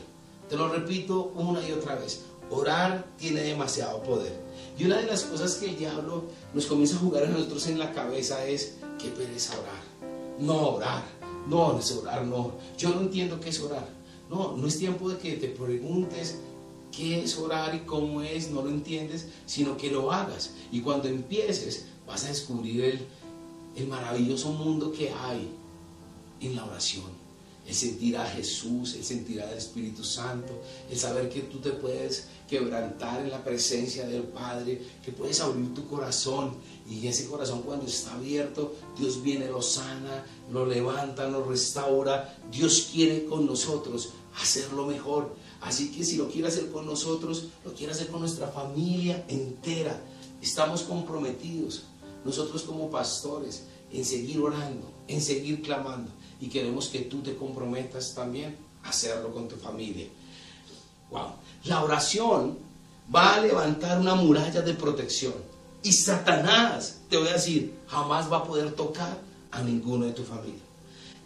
Te 0.48 0.56
lo 0.56 0.68
repito 0.68 1.32
una 1.34 1.66
y 1.66 1.72
otra 1.72 1.96
vez. 1.96 2.22
Orar 2.50 3.06
tiene 3.18 3.40
demasiado 3.40 4.02
poder. 4.02 4.38
Y 4.78 4.84
una 4.84 4.98
de 4.98 5.06
las 5.06 5.24
cosas 5.24 5.54
que 5.54 5.70
el 5.70 5.78
diablo 5.78 6.24
nos 6.52 6.66
comienza 6.66 6.96
a 6.96 7.00
jugar 7.00 7.24
a 7.24 7.28
nosotros 7.28 7.66
en 7.66 7.78
la 7.78 7.92
cabeza 7.92 8.46
es, 8.46 8.76
qué 8.98 9.08
pereza 9.08 9.54
orar. 9.58 9.82
No 10.38 10.68
orar. 10.74 11.02
No, 11.48 11.72
no 11.72 11.78
es 11.78 11.90
orar, 11.92 12.24
no. 12.24 12.52
Yo 12.76 12.90
no 12.90 13.00
entiendo 13.00 13.40
qué 13.40 13.48
es 13.48 13.60
orar. 13.60 13.88
No, 14.30 14.56
no 14.56 14.66
es 14.66 14.78
tiempo 14.78 15.08
de 15.08 15.18
que 15.18 15.34
te 15.34 15.48
preguntes 15.48 16.38
qué 16.94 17.22
es 17.22 17.38
orar 17.38 17.74
y 17.74 17.80
cómo 17.80 18.22
es, 18.22 18.50
no 18.50 18.62
lo 18.62 18.68
entiendes, 18.68 19.28
sino 19.46 19.76
que 19.76 19.90
lo 19.90 20.12
hagas. 20.12 20.52
Y 20.70 20.80
cuando 20.80 21.08
empieces, 21.08 21.86
vas 22.06 22.24
a 22.24 22.28
descubrir 22.28 22.84
el, 22.84 23.06
el 23.76 23.88
maravilloso 23.88 24.52
mundo 24.52 24.92
que 24.92 25.10
hay 25.10 25.50
en 26.40 26.56
la 26.56 26.64
oración 26.64 27.23
el 27.66 27.74
sentir 27.74 28.16
a 28.18 28.26
Jesús, 28.26 28.94
el 28.94 29.04
sentir 29.04 29.40
al 29.40 29.54
Espíritu 29.54 30.04
Santo, 30.04 30.60
el 30.90 30.98
saber 30.98 31.30
que 31.30 31.42
tú 31.42 31.58
te 31.60 31.70
puedes 31.70 32.26
quebrantar 32.48 33.22
en 33.22 33.30
la 33.30 33.42
presencia 33.42 34.06
del 34.06 34.24
Padre, 34.24 34.82
que 35.02 35.12
puedes 35.12 35.40
abrir 35.40 35.72
tu 35.72 35.86
corazón 35.88 36.56
y 36.88 37.06
ese 37.06 37.26
corazón 37.26 37.62
cuando 37.62 37.86
está 37.86 38.14
abierto, 38.14 38.74
Dios 38.98 39.22
viene, 39.22 39.48
lo 39.48 39.62
sana, 39.62 40.26
lo 40.52 40.66
levanta, 40.66 41.28
lo 41.28 41.44
restaura. 41.44 42.36
Dios 42.50 42.90
quiere 42.92 43.24
con 43.24 43.46
nosotros 43.46 44.10
hacerlo 44.40 44.86
mejor. 44.86 45.34
Así 45.62 45.90
que 45.90 46.04
si 46.04 46.16
lo 46.16 46.28
quiere 46.28 46.48
hacer 46.48 46.70
con 46.70 46.84
nosotros, 46.84 47.46
lo 47.64 47.72
quiere 47.72 47.92
hacer 47.92 48.08
con 48.08 48.20
nuestra 48.20 48.48
familia 48.48 49.24
entera. 49.28 49.98
Estamos 50.42 50.82
comprometidos, 50.82 51.84
nosotros 52.26 52.62
como 52.64 52.90
pastores, 52.90 53.64
en 53.90 54.04
seguir 54.04 54.40
orando, 54.40 54.92
en 55.08 55.22
seguir 55.22 55.62
clamando 55.62 56.10
y 56.40 56.48
queremos 56.48 56.88
que 56.88 57.00
tú 57.00 57.20
te 57.20 57.36
comprometas 57.36 58.14
también 58.14 58.56
a 58.82 58.90
hacerlo 58.90 59.32
con 59.32 59.48
tu 59.48 59.56
familia. 59.56 60.06
Wow. 61.10 61.32
La 61.64 61.82
oración 61.82 62.58
va 63.14 63.34
a 63.34 63.40
levantar 63.40 64.00
una 64.00 64.14
muralla 64.14 64.62
de 64.62 64.74
protección 64.74 65.34
y 65.84 65.92
Satanás, 65.92 67.00
te 67.10 67.18
voy 67.18 67.28
a 67.28 67.34
decir, 67.34 67.74
jamás 67.86 68.32
va 68.32 68.38
a 68.38 68.44
poder 68.44 68.72
tocar 68.72 69.18
a 69.50 69.62
ninguno 69.62 70.06
de 70.06 70.12
tu 70.12 70.24
familia. 70.24 70.62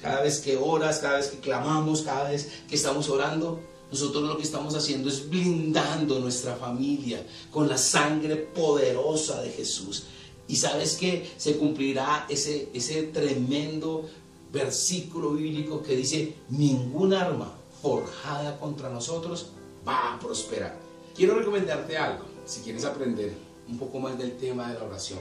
Cada 0.03 0.21
vez 0.23 0.41
que 0.41 0.57
oras, 0.57 0.99
cada 0.99 1.19
vez 1.19 1.29
que 1.29 1.39
clamamos, 1.39 2.03
cada 2.03 2.29
vez 2.29 2.49
que 2.69 2.75
estamos 2.75 3.09
orando, 3.09 3.61
nosotros 3.91 4.25
lo 4.25 4.37
que 4.37 4.43
estamos 4.43 4.75
haciendo 4.75 5.09
es 5.09 5.31
blindando 5.31 6.19
nuestra 6.19 6.57
familia 6.57 7.25
con 7.53 7.69
la 7.69 7.79
sangre 7.79 8.35
poderosa 8.35 9.41
de 9.43 9.51
Jesús. 9.51 10.07
Y 10.49 10.57
sabes 10.57 10.97
que 10.97 11.31
se 11.37 11.57
cumplirá 11.57 12.27
ese, 12.29 12.69
ese 12.75 13.05
tremendo 13.05 14.11
versículo 14.53 15.33
bíblico 15.33 15.83
que 15.83 15.97
dice, 15.97 16.35
ningún 16.49 17.13
arma 17.13 17.53
forjada 17.83 18.59
contra 18.59 18.89
nosotros 18.89 19.51
va 19.87 20.15
a 20.15 20.19
prosperar. 20.19 20.79
Quiero 21.15 21.35
recomendarte 21.35 21.97
algo, 21.97 22.25
si 22.47 22.61
quieres 22.61 22.85
aprender 22.85 23.33
un 23.69 23.79
poco 23.79 23.99
más 23.99 24.19
del 24.19 24.37
tema 24.37 24.73
de 24.73 24.79
la 24.79 24.85
oración, 24.85 25.19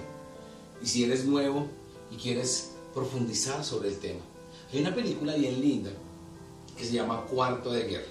y 0.82 0.88
si 0.88 1.04
eres 1.04 1.26
nuevo 1.26 1.68
y 2.12 2.16
quieres 2.16 2.72
profundizar 2.94 3.64
sobre 3.64 3.90
el 3.90 4.00
tema. 4.00 4.22
Hay 4.72 4.82
una 4.82 4.96
película 4.96 5.36
bien 5.36 5.60
linda 5.60 5.92
que 6.78 6.86
se 6.86 6.94
llama 6.94 7.26
Cuarto 7.26 7.72
de 7.72 7.84
Guerra. 7.84 8.08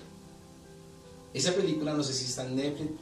Esa 1.32 1.52
película 1.52 1.94
no 1.94 2.02
sé 2.02 2.12
si 2.12 2.24
está 2.24 2.46
en 2.46 2.56
Netflix, 2.56 2.92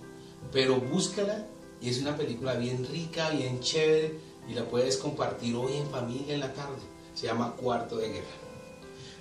pero 0.53 0.81
búscala 0.81 1.47
y 1.81 1.89
es 1.89 2.01
una 2.01 2.17
película 2.17 2.55
bien 2.55 2.87
rica, 2.87 3.31
bien 3.31 3.61
chévere 3.61 4.19
y 4.49 4.55
la 4.55 4.69
puedes 4.69 4.97
compartir 4.97 5.57
hoy 5.57 5.75
en 5.75 5.89
familia 5.89 6.35
en 6.35 6.41
la 6.41 6.53
tarde 6.53 6.94
se 7.15 7.27
llama 7.27 7.55
cuarto 7.57 7.97
de 7.97 8.09
guerra. 8.09 8.27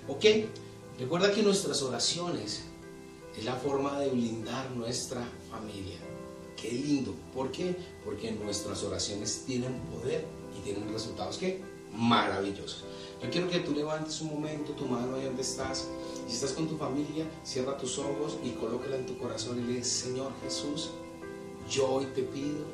¿Ok? 0.08 0.24
Recuerda 0.98 1.32
que 1.32 1.42
nuestras 1.42 1.82
oraciones 1.82 2.64
es 3.36 3.44
la 3.44 3.54
forma 3.54 3.98
de 3.98 4.10
blindar 4.10 4.70
nuestra 4.72 5.26
familia. 5.50 5.98
Qué 6.56 6.70
lindo. 6.70 7.14
¿Por 7.34 7.50
qué? 7.50 7.76
Porque 8.04 8.30
nuestras 8.32 8.82
oraciones 8.84 9.44
tienen 9.46 9.80
poder 9.92 10.24
y 10.56 10.60
tienen 10.62 10.92
resultados 10.92 11.38
que 11.38 11.62
maravillosos. 11.96 12.84
Yo 13.22 13.30
quiero 13.30 13.48
que 13.48 13.60
tú 13.60 13.72
levantes 13.72 14.20
un 14.20 14.34
momento 14.34 14.72
tu 14.72 14.86
mano 14.86 15.16
ahí 15.16 15.24
donde 15.24 15.42
estás. 15.42 15.88
Si 16.26 16.34
estás 16.34 16.52
con 16.52 16.68
tu 16.68 16.76
familia, 16.76 17.26
cierra 17.44 17.76
tus 17.76 17.98
ojos 17.98 18.38
y 18.44 18.50
colócala 18.50 18.96
en 18.96 19.06
tu 19.06 19.16
corazón 19.18 19.58
y 19.60 19.72
le 19.72 19.84
Señor 19.84 20.32
Jesús, 20.42 20.90
yo 21.70 21.88
hoy 21.88 22.06
te 22.14 22.22
pido 22.22 22.64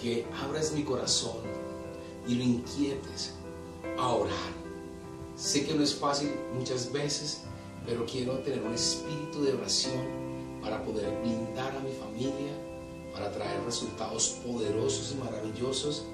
que 0.00 0.26
abras 0.42 0.72
mi 0.72 0.82
corazón 0.82 1.38
y 2.26 2.34
lo 2.34 2.42
inquietes 2.42 3.34
a. 3.98 5.36
Sé 5.36 5.66
que 5.66 5.74
no 5.74 5.82
es 5.82 5.94
fácil 5.94 6.32
muchas 6.54 6.90
veces, 6.90 7.42
pero 7.84 8.06
quiero 8.06 8.38
tener 8.38 8.62
un 8.62 8.74
espíritu 8.74 9.42
de 9.42 9.52
oración 9.52 10.02
para 10.62 10.82
poder 10.82 11.20
blindar 11.22 11.76
a 11.76 11.80
mi 11.80 11.92
familia, 11.92 12.52
para 13.12 13.30
traer 13.30 13.62
resultados 13.64 14.40
poderosos 14.44 15.12
y 15.12 15.22
maravillosos 15.22 16.04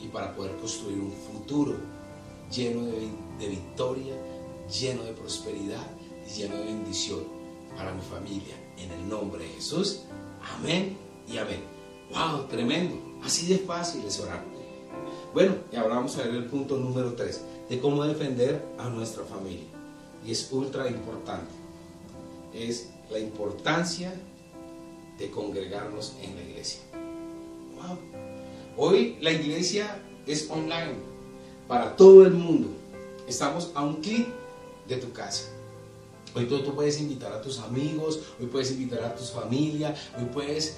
y 0.00 0.08
para 0.08 0.34
poder 0.34 0.56
construir 0.56 0.98
un 0.98 1.12
futuro 1.12 1.76
lleno 2.50 2.84
de, 2.84 3.08
de 3.38 3.48
victoria, 3.48 4.14
lleno 4.68 5.04
de 5.04 5.12
prosperidad 5.12 5.86
y 6.26 6.40
lleno 6.40 6.56
de 6.56 6.64
bendición 6.64 7.20
para 7.76 7.94
mi 7.94 8.02
familia. 8.02 8.54
En 8.78 8.90
el 8.90 9.08
nombre 9.08 9.44
de 9.44 9.50
Jesús. 9.50 10.00
Amén 10.58 10.96
y 11.28 11.38
amén. 11.38 11.62
¡Wow! 12.10 12.48
Tremendo. 12.48 12.96
Así 13.22 13.46
de 13.46 13.58
fácil 13.58 14.04
es 14.04 14.18
orar. 14.20 14.51
Bueno, 15.34 15.54
y 15.72 15.76
ahora 15.76 15.94
vamos 15.94 16.18
a 16.18 16.24
ver 16.24 16.34
el 16.34 16.44
punto 16.44 16.76
número 16.76 17.14
3, 17.14 17.40
de 17.70 17.80
cómo 17.80 18.04
defender 18.04 18.62
a 18.78 18.90
nuestra 18.90 19.24
familia. 19.24 19.64
Y 20.26 20.30
es 20.30 20.52
ultra 20.52 20.88
importante. 20.88 21.50
Es 22.52 22.90
la 23.10 23.18
importancia 23.18 24.12
de 25.18 25.30
congregarnos 25.30 26.14
en 26.22 26.36
la 26.36 26.42
iglesia. 26.42 26.82
Wow. 27.76 27.98
Hoy 28.76 29.16
la 29.22 29.32
iglesia 29.32 30.02
es 30.26 30.50
online 30.50 30.96
para 31.66 31.96
todo 31.96 32.26
el 32.26 32.32
mundo. 32.32 32.68
Estamos 33.26 33.70
a 33.74 33.82
un 33.82 33.96
clic 34.02 34.28
de 34.86 34.96
tu 34.96 35.12
casa. 35.12 35.48
Hoy 36.34 36.44
tú, 36.46 36.62
tú, 36.62 36.74
puedes 36.74 37.00
invitar 37.00 37.32
a 37.32 37.40
tus 37.40 37.58
amigos, 37.58 38.20
hoy 38.38 38.46
puedes 38.46 38.70
invitar 38.70 39.02
a 39.04 39.14
tu 39.14 39.24
familia, 39.24 39.94
hoy 40.18 40.26
puedes 40.32 40.76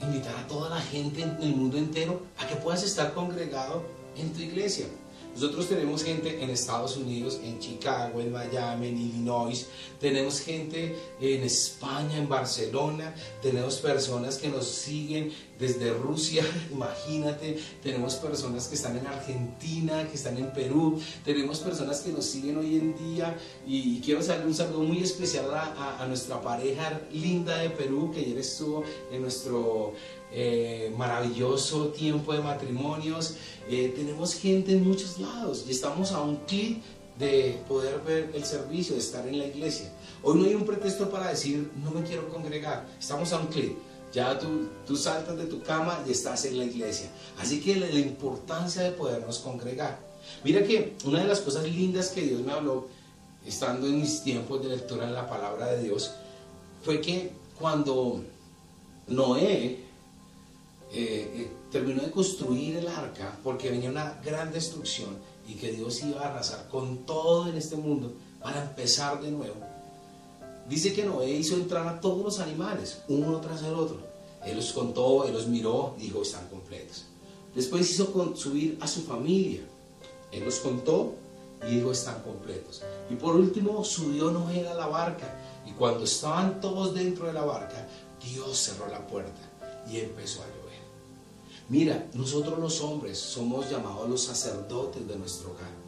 invitar 0.00 0.34
a 0.36 0.46
toda 0.46 0.70
la 0.70 0.80
gente 0.80 1.22
en 1.22 1.36
el 1.40 1.54
mundo 1.54 1.76
entero 1.76 2.22
a 2.38 2.46
que 2.46 2.56
puedas 2.56 2.82
estar 2.82 3.12
congregado 3.14 3.84
en 4.16 4.32
tu 4.32 4.40
iglesia. 4.40 4.86
Nosotros 5.34 5.68
tenemos 5.68 6.02
gente 6.02 6.42
en 6.42 6.50
Estados 6.50 6.96
Unidos, 6.96 7.40
en 7.44 7.60
Chicago, 7.60 8.20
en 8.20 8.32
Miami, 8.32 8.88
en 8.88 8.98
Illinois, 8.98 9.66
tenemos 10.00 10.40
gente 10.40 10.96
en 11.20 11.42
España, 11.44 12.18
en 12.18 12.28
Barcelona, 12.28 13.14
tenemos 13.40 13.76
personas 13.76 14.38
que 14.38 14.48
nos 14.48 14.66
siguen 14.66 15.32
desde 15.60 15.92
Rusia, 15.92 16.44
imagínate, 16.72 17.58
tenemos 17.82 18.16
personas 18.16 18.66
que 18.66 18.74
están 18.74 18.96
en 18.96 19.06
Argentina, 19.06 20.08
que 20.08 20.16
están 20.16 20.38
en 20.38 20.52
Perú, 20.52 21.00
tenemos 21.24 21.58
personas 21.60 22.00
que 22.00 22.12
nos 22.12 22.24
siguen 22.24 22.56
hoy 22.58 22.76
en 22.76 22.96
día 22.96 23.36
y, 23.66 24.00
quiero 24.00 24.20
hacerle 24.20 24.46
un 24.46 24.54
saludo 24.54 24.82
muy 24.82 25.02
especial 25.02 25.52
a, 25.52 26.02
a 26.02 26.06
nuestra 26.06 26.40
pareja 26.40 27.00
linda 27.12 27.58
de 27.58 27.70
Perú 27.70 28.10
que 28.12 28.20
ayer 28.20 28.38
estuvo 28.38 28.82
en 29.12 29.20
nuestro 29.20 29.94
eh, 30.32 30.94
maravilloso 30.96 31.88
tiempo 31.88 32.32
de 32.32 32.40
matrimonios. 32.40 33.34
Eh, 33.68 33.92
tenemos 33.96 34.34
gente 34.34 34.72
en 34.72 34.86
muchos 34.86 35.18
lados 35.18 35.64
y 35.66 35.72
estamos 35.72 36.12
a 36.12 36.20
un 36.20 36.36
clic 36.46 36.80
de 37.18 37.58
poder 37.68 38.00
ver 38.00 38.30
el 38.34 38.44
servicio, 38.44 38.94
de 38.94 39.00
estar 39.00 39.26
en 39.26 39.38
la 39.38 39.46
iglesia. 39.46 39.92
Hoy 40.22 40.38
no 40.38 40.44
hay 40.44 40.54
un 40.54 40.64
pretexto 40.64 41.10
para 41.10 41.30
decir, 41.30 41.70
no 41.82 41.90
me 41.90 42.02
quiero 42.02 42.28
congregar. 42.28 42.86
Estamos 42.98 43.32
a 43.32 43.40
un 43.40 43.48
clic. 43.48 43.76
Ya 44.12 44.38
tú, 44.38 44.68
tú 44.86 44.96
saltas 44.96 45.36
de 45.36 45.44
tu 45.44 45.62
cama 45.62 46.02
y 46.06 46.10
estás 46.10 46.44
en 46.44 46.58
la 46.58 46.64
iglesia. 46.64 47.10
Así 47.38 47.60
que 47.60 47.76
la, 47.76 47.88
importancia 47.90 48.82
de 48.82 48.90
podernos 48.92 49.38
congregar. 49.38 49.98
Mira 50.44 50.64
que 50.64 50.96
una 51.04 51.20
de 51.20 51.28
las 51.28 51.40
cosas 51.40 51.64
lindas 51.64 52.08
que 52.08 52.22
Dios 52.22 52.40
me 52.40 52.52
habló, 52.52 52.88
estando 53.46 53.86
en 53.86 54.00
mis 54.00 54.22
tiempos 54.22 54.62
de 54.62 54.70
lectura 54.70 55.06
en 55.06 55.14
la 55.14 55.28
palabra 55.28 55.66
de 55.66 55.82
Dios, 55.82 56.12
fue 56.82 57.00
que 57.00 57.32
cuando 57.58 58.24
Noé 59.06 59.64
eh, 59.64 59.80
eh, 60.92 61.50
terminó 61.70 62.02
de 62.02 62.10
construir 62.10 62.76
el 62.76 62.88
arca 62.88 63.38
porque 63.44 63.70
venía 63.70 63.90
una 63.90 64.20
gran 64.24 64.52
destrucción 64.52 65.16
y 65.46 65.54
que 65.54 65.72
Dios 65.72 66.02
iba 66.02 66.22
a 66.22 66.30
arrasar 66.30 66.68
con 66.68 67.06
todo 67.06 67.48
en 67.48 67.56
este 67.56 67.76
mundo 67.76 68.12
para 68.40 68.62
empezar 68.62 69.20
de 69.20 69.30
nuevo. 69.30 69.69
Dice 70.70 70.92
que 70.92 71.04
Noé 71.04 71.32
hizo 71.32 71.56
entrar 71.56 71.88
a 71.88 72.00
todos 72.00 72.22
los 72.22 72.38
animales, 72.38 73.02
uno 73.08 73.40
tras 73.40 73.60
el 73.64 73.74
otro. 73.74 73.98
Él 74.46 74.54
los 74.54 74.72
contó, 74.72 75.24
Él 75.24 75.34
los 75.34 75.48
miró 75.48 75.96
dijo, 75.98 76.22
están 76.22 76.46
completos. 76.48 77.06
Después 77.56 77.90
hizo 77.90 78.36
subir 78.36 78.78
a 78.80 78.86
su 78.86 79.02
familia. 79.02 79.62
Él 80.30 80.44
los 80.44 80.60
contó 80.60 81.14
y 81.68 81.74
dijo, 81.74 81.90
están 81.90 82.22
completos. 82.22 82.82
Y 83.10 83.16
por 83.16 83.34
último 83.34 83.82
subió 83.82 84.30
Noé 84.30 84.68
a 84.68 84.74
la 84.74 84.86
barca. 84.86 85.36
Y 85.66 85.72
cuando 85.72 86.04
estaban 86.04 86.60
todos 86.60 86.94
dentro 86.94 87.26
de 87.26 87.32
la 87.32 87.44
barca, 87.44 87.88
Dios 88.22 88.56
cerró 88.56 88.86
la 88.86 89.04
puerta 89.08 89.40
y 89.90 89.98
empezó 89.98 90.40
a 90.42 90.46
llover. 90.46 90.78
Mira, 91.68 92.08
nosotros 92.14 92.60
los 92.60 92.80
hombres 92.80 93.18
somos 93.18 93.68
llamados 93.68 94.08
los 94.08 94.22
sacerdotes 94.22 95.06
de 95.08 95.16
nuestro 95.16 95.50
hogar. 95.50 95.80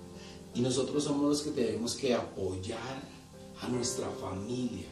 Y 0.57 0.61
nosotros 0.61 1.05
somos 1.05 1.29
los 1.29 1.43
que 1.43 1.53
tenemos 1.53 1.95
que 1.95 2.15
apoyar 2.15 3.12
a 3.63 3.69
nuestra 3.69 4.09
familia 4.21 4.87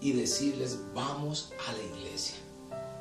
y 0.00 0.12
decirles, 0.12 0.78
vamos 0.94 1.52
a 1.66 1.72
la 1.72 1.98
iglesia. 1.98 2.36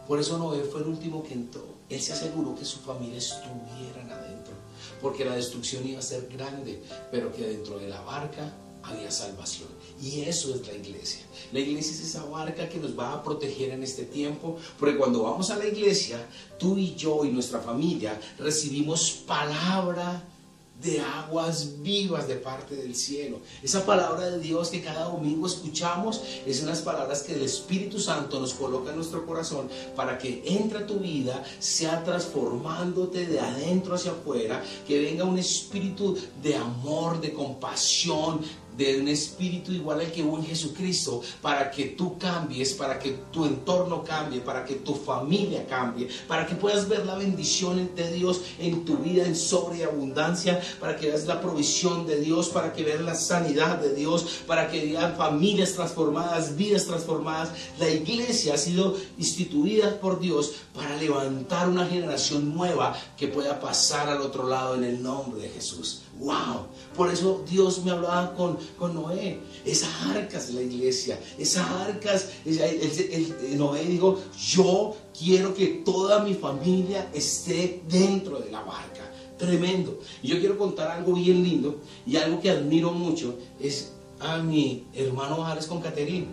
Por 0.07 0.19
eso 0.19 0.37
Noé 0.37 0.63
fue 0.63 0.81
el 0.81 0.87
último 0.87 1.23
que 1.23 1.33
entró. 1.33 1.63
Él 1.87 2.01
se 2.01 2.13
aseguró 2.13 2.55
que 2.55 2.65
su 2.65 2.79
familia 2.79 3.17
estuviera 3.17 4.01
adentro, 4.09 4.53
porque 5.01 5.25
la 5.25 5.35
destrucción 5.35 5.87
iba 5.87 5.99
a 5.99 6.03
ser 6.03 6.27
grande, 6.27 6.81
pero 7.11 7.31
que 7.31 7.47
dentro 7.47 7.77
de 7.79 7.89
la 7.89 8.01
barca 8.01 8.53
había 8.83 9.11
salvación. 9.11 9.67
Y 10.01 10.21
eso 10.21 10.53
es 10.55 10.65
la 10.65 10.73
iglesia. 10.73 11.21
La 11.51 11.59
iglesia 11.59 11.91
es 11.91 12.01
esa 12.01 12.25
barca 12.25 12.69
que 12.69 12.79
nos 12.79 12.97
va 12.97 13.13
a 13.13 13.23
proteger 13.23 13.71
en 13.71 13.83
este 13.83 14.03
tiempo, 14.05 14.57
porque 14.79 14.97
cuando 14.97 15.23
vamos 15.23 15.49
a 15.51 15.57
la 15.57 15.67
iglesia, 15.67 16.25
tú 16.57 16.77
y 16.77 16.95
yo 16.95 17.25
y 17.25 17.29
nuestra 17.29 17.59
familia 17.59 18.19
recibimos 18.37 19.11
palabra 19.27 20.23
de 20.81 21.01
aguas 21.01 21.81
vivas 21.81 22.27
de 22.27 22.35
parte 22.35 22.75
del 22.75 22.95
cielo. 22.95 23.39
Esa 23.61 23.85
palabra 23.85 24.29
de 24.29 24.39
Dios 24.39 24.69
que 24.69 24.81
cada 24.81 25.05
domingo 25.05 25.45
escuchamos 25.45 26.21
es 26.45 26.63
unas 26.63 26.81
palabras 26.81 27.23
que 27.23 27.33
el 27.33 27.41
Espíritu 27.41 27.99
Santo 27.99 28.39
nos 28.39 28.53
coloca 28.53 28.91
en 28.91 28.95
nuestro 28.95 29.25
corazón 29.25 29.69
para 29.95 30.17
que 30.17 30.41
entre 30.45 30.79
a 30.79 30.87
tu 30.87 30.99
vida, 30.99 31.43
sea 31.59 32.03
transformándote 32.03 33.25
de 33.25 33.39
adentro 33.39 33.95
hacia 33.95 34.11
afuera, 34.11 34.63
que 34.87 34.99
venga 34.99 35.25
un 35.25 35.37
espíritu 35.37 36.17
de 36.41 36.55
amor, 36.55 37.19
de 37.19 37.33
compasión, 37.33 38.41
de 38.79 39.01
un 39.01 39.09
espíritu 39.09 39.73
igual 39.73 39.99
al 39.99 40.11
que 40.11 40.23
hubo 40.23 40.37
en 40.37 40.45
Jesucristo 40.45 41.21
para 41.41 41.69
que 41.69 41.85
tú 41.85 42.17
cambies, 42.17 42.73
para 42.73 42.97
que 42.97 43.11
tu 43.31 43.45
entorno 43.45 44.03
cambie, 44.03 44.39
para 44.39 44.63
que 44.63 44.75
tu 44.75 44.95
familia 44.95 45.67
cambie, 45.67 46.07
para 46.27 46.47
que 46.47 46.55
puedas 46.55 46.87
ver 46.87 47.05
la 47.05 47.15
bendición 47.15 47.93
de 47.93 48.11
Dios 48.13 48.41
en 48.57 48.85
tu 48.85 48.97
vida 48.97 49.25
en 49.25 49.35
sobreabundancia, 49.35 50.61
para 50.79 50.95
que 50.95 51.07
veas 51.07 51.25
la 51.25 51.41
provisión 51.41 52.07
de 52.07 52.21
Dios, 52.21 52.47
para 52.47 52.71
que 52.71 52.83
veas 52.83 53.01
la 53.01 53.15
sanidad 53.15 53.79
de 53.79 53.93
Dios, 53.93 54.43
para 54.47 54.69
que 54.69 54.85
veas 54.85 55.17
familias 55.17 55.73
transformadas, 55.73 56.55
vidas 56.55 56.85
transformadas. 56.85 57.49
La 57.79 57.89
iglesia 57.89 58.53
ha 58.53 58.57
sido 58.57 58.95
instituida 59.17 59.99
por 59.99 60.21
Dios 60.21 60.53
para 60.73 60.95
levantar 60.95 61.67
una 61.67 61.85
generación 61.85 62.55
nueva 62.55 62.95
que 63.17 63.27
pueda 63.27 63.59
pasar 63.59 64.07
al 64.07 64.21
otro 64.21 64.47
lado 64.47 64.75
en 64.75 64.85
el 64.85 65.03
nombre 65.03 65.41
de 65.41 65.49
Jesús. 65.49 66.03
¡Wow! 66.19 66.67
Por 66.95 67.09
eso 67.09 67.45
Dios 67.49 67.83
me 67.85 67.91
hablaba 67.91 68.35
con, 68.35 68.57
con 68.77 68.93
Noé. 68.93 69.39
Esas 69.65 69.89
arcas 70.05 70.49
la 70.51 70.61
iglesia, 70.61 71.17
esas 71.37 71.65
arcas, 71.69 72.29
el, 72.45 73.57
Noé 73.57 73.85
dijo, 73.85 74.19
yo 74.37 74.95
quiero 75.17 75.53
que 75.53 75.81
toda 75.85 76.19
mi 76.19 76.33
familia 76.33 77.09
esté 77.13 77.81
dentro 77.87 78.39
de 78.39 78.51
la 78.51 78.61
barca. 78.61 79.09
Tremendo. 79.37 79.99
Y 80.21 80.27
yo 80.27 80.39
quiero 80.39 80.57
contar 80.57 80.91
algo 80.91 81.13
bien 81.13 81.41
lindo 81.41 81.79
y 82.05 82.17
algo 82.17 82.41
que 82.41 82.49
admiro 82.49 82.91
mucho 82.91 83.35
es 83.57 83.93
a 84.19 84.39
mi 84.39 84.85
hermano 84.93 85.45
Alex 85.45 85.67
con 85.67 85.79
Caterina. 85.79 86.27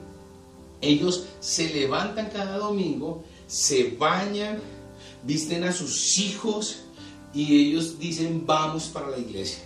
Ellos 0.80 1.26
se 1.38 1.72
levantan 1.72 2.28
cada 2.30 2.58
domingo, 2.58 3.22
se 3.46 3.96
bañan, 3.96 4.60
visten 5.22 5.62
a 5.62 5.72
sus 5.72 6.18
hijos 6.18 6.78
y 7.32 7.68
ellos 7.68 8.00
dicen 8.00 8.44
vamos 8.44 8.86
para 8.86 9.10
la 9.10 9.18
iglesia. 9.18 9.60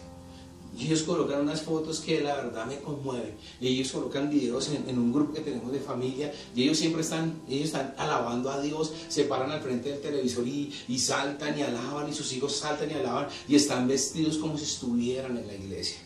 Y 0.80 0.86
ellos 0.86 1.02
colocan 1.02 1.42
unas 1.42 1.60
fotos 1.60 2.00
que 2.00 2.22
la 2.22 2.36
verdad 2.36 2.64
me 2.64 2.78
conmueven. 2.78 3.34
Y 3.60 3.68
ellos 3.68 3.92
colocan 3.92 4.30
videos 4.30 4.70
en, 4.70 4.98
un 4.98 5.12
grupo 5.12 5.34
que 5.34 5.42
tenemos 5.42 5.70
de 5.70 5.78
familia. 5.78 6.32
Y 6.56 6.62
ellos 6.62 6.78
siempre 6.78 7.02
están, 7.02 7.42
ellos 7.48 7.66
están 7.66 7.94
alabando 7.98 8.50
a 8.50 8.62
Dios. 8.62 8.90
Se 9.08 9.24
paran 9.24 9.50
al 9.50 9.60
frente 9.60 9.90
del 9.90 10.00
televisor 10.00 10.48
y, 10.48 10.72
y 10.88 10.98
saltan 10.98 11.58
y 11.58 11.62
alaban. 11.62 12.08
Y 12.08 12.14
sus 12.14 12.32
hijos 12.32 12.56
saltan 12.56 12.90
y 12.90 12.94
alaban. 12.94 13.28
Y 13.46 13.56
están 13.56 13.86
vestidos 13.86 14.38
como 14.38 14.56
si 14.56 14.64
estuvieran 14.64 15.36
en 15.36 15.46
la 15.46 15.54
iglesia. 15.54 15.98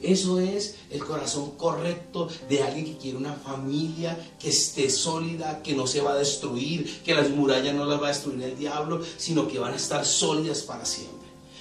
Eso 0.00 0.38
es 0.38 0.76
el 0.90 1.04
corazón 1.04 1.50
correcto 1.56 2.28
de 2.48 2.62
alguien 2.62 2.86
que 2.86 2.96
quiere 2.96 3.18
una 3.18 3.34
familia 3.34 4.16
que 4.38 4.48
esté 4.48 4.88
sólida, 4.88 5.62
que 5.62 5.74
no 5.74 5.86
se 5.86 6.00
va 6.00 6.12
a 6.12 6.18
destruir, 6.18 7.02
que 7.02 7.14
las 7.14 7.28
murallas 7.30 7.74
no 7.74 7.84
las 7.84 8.00
va 8.00 8.06
a 8.06 8.12
destruir 8.12 8.42
el 8.44 8.56
diablo, 8.56 9.02
sino 9.18 9.46
que 9.46 9.58
van 9.58 9.74
a 9.74 9.76
estar 9.76 10.06
sólidas 10.06 10.62
para 10.62 10.86
siempre. 10.86 11.19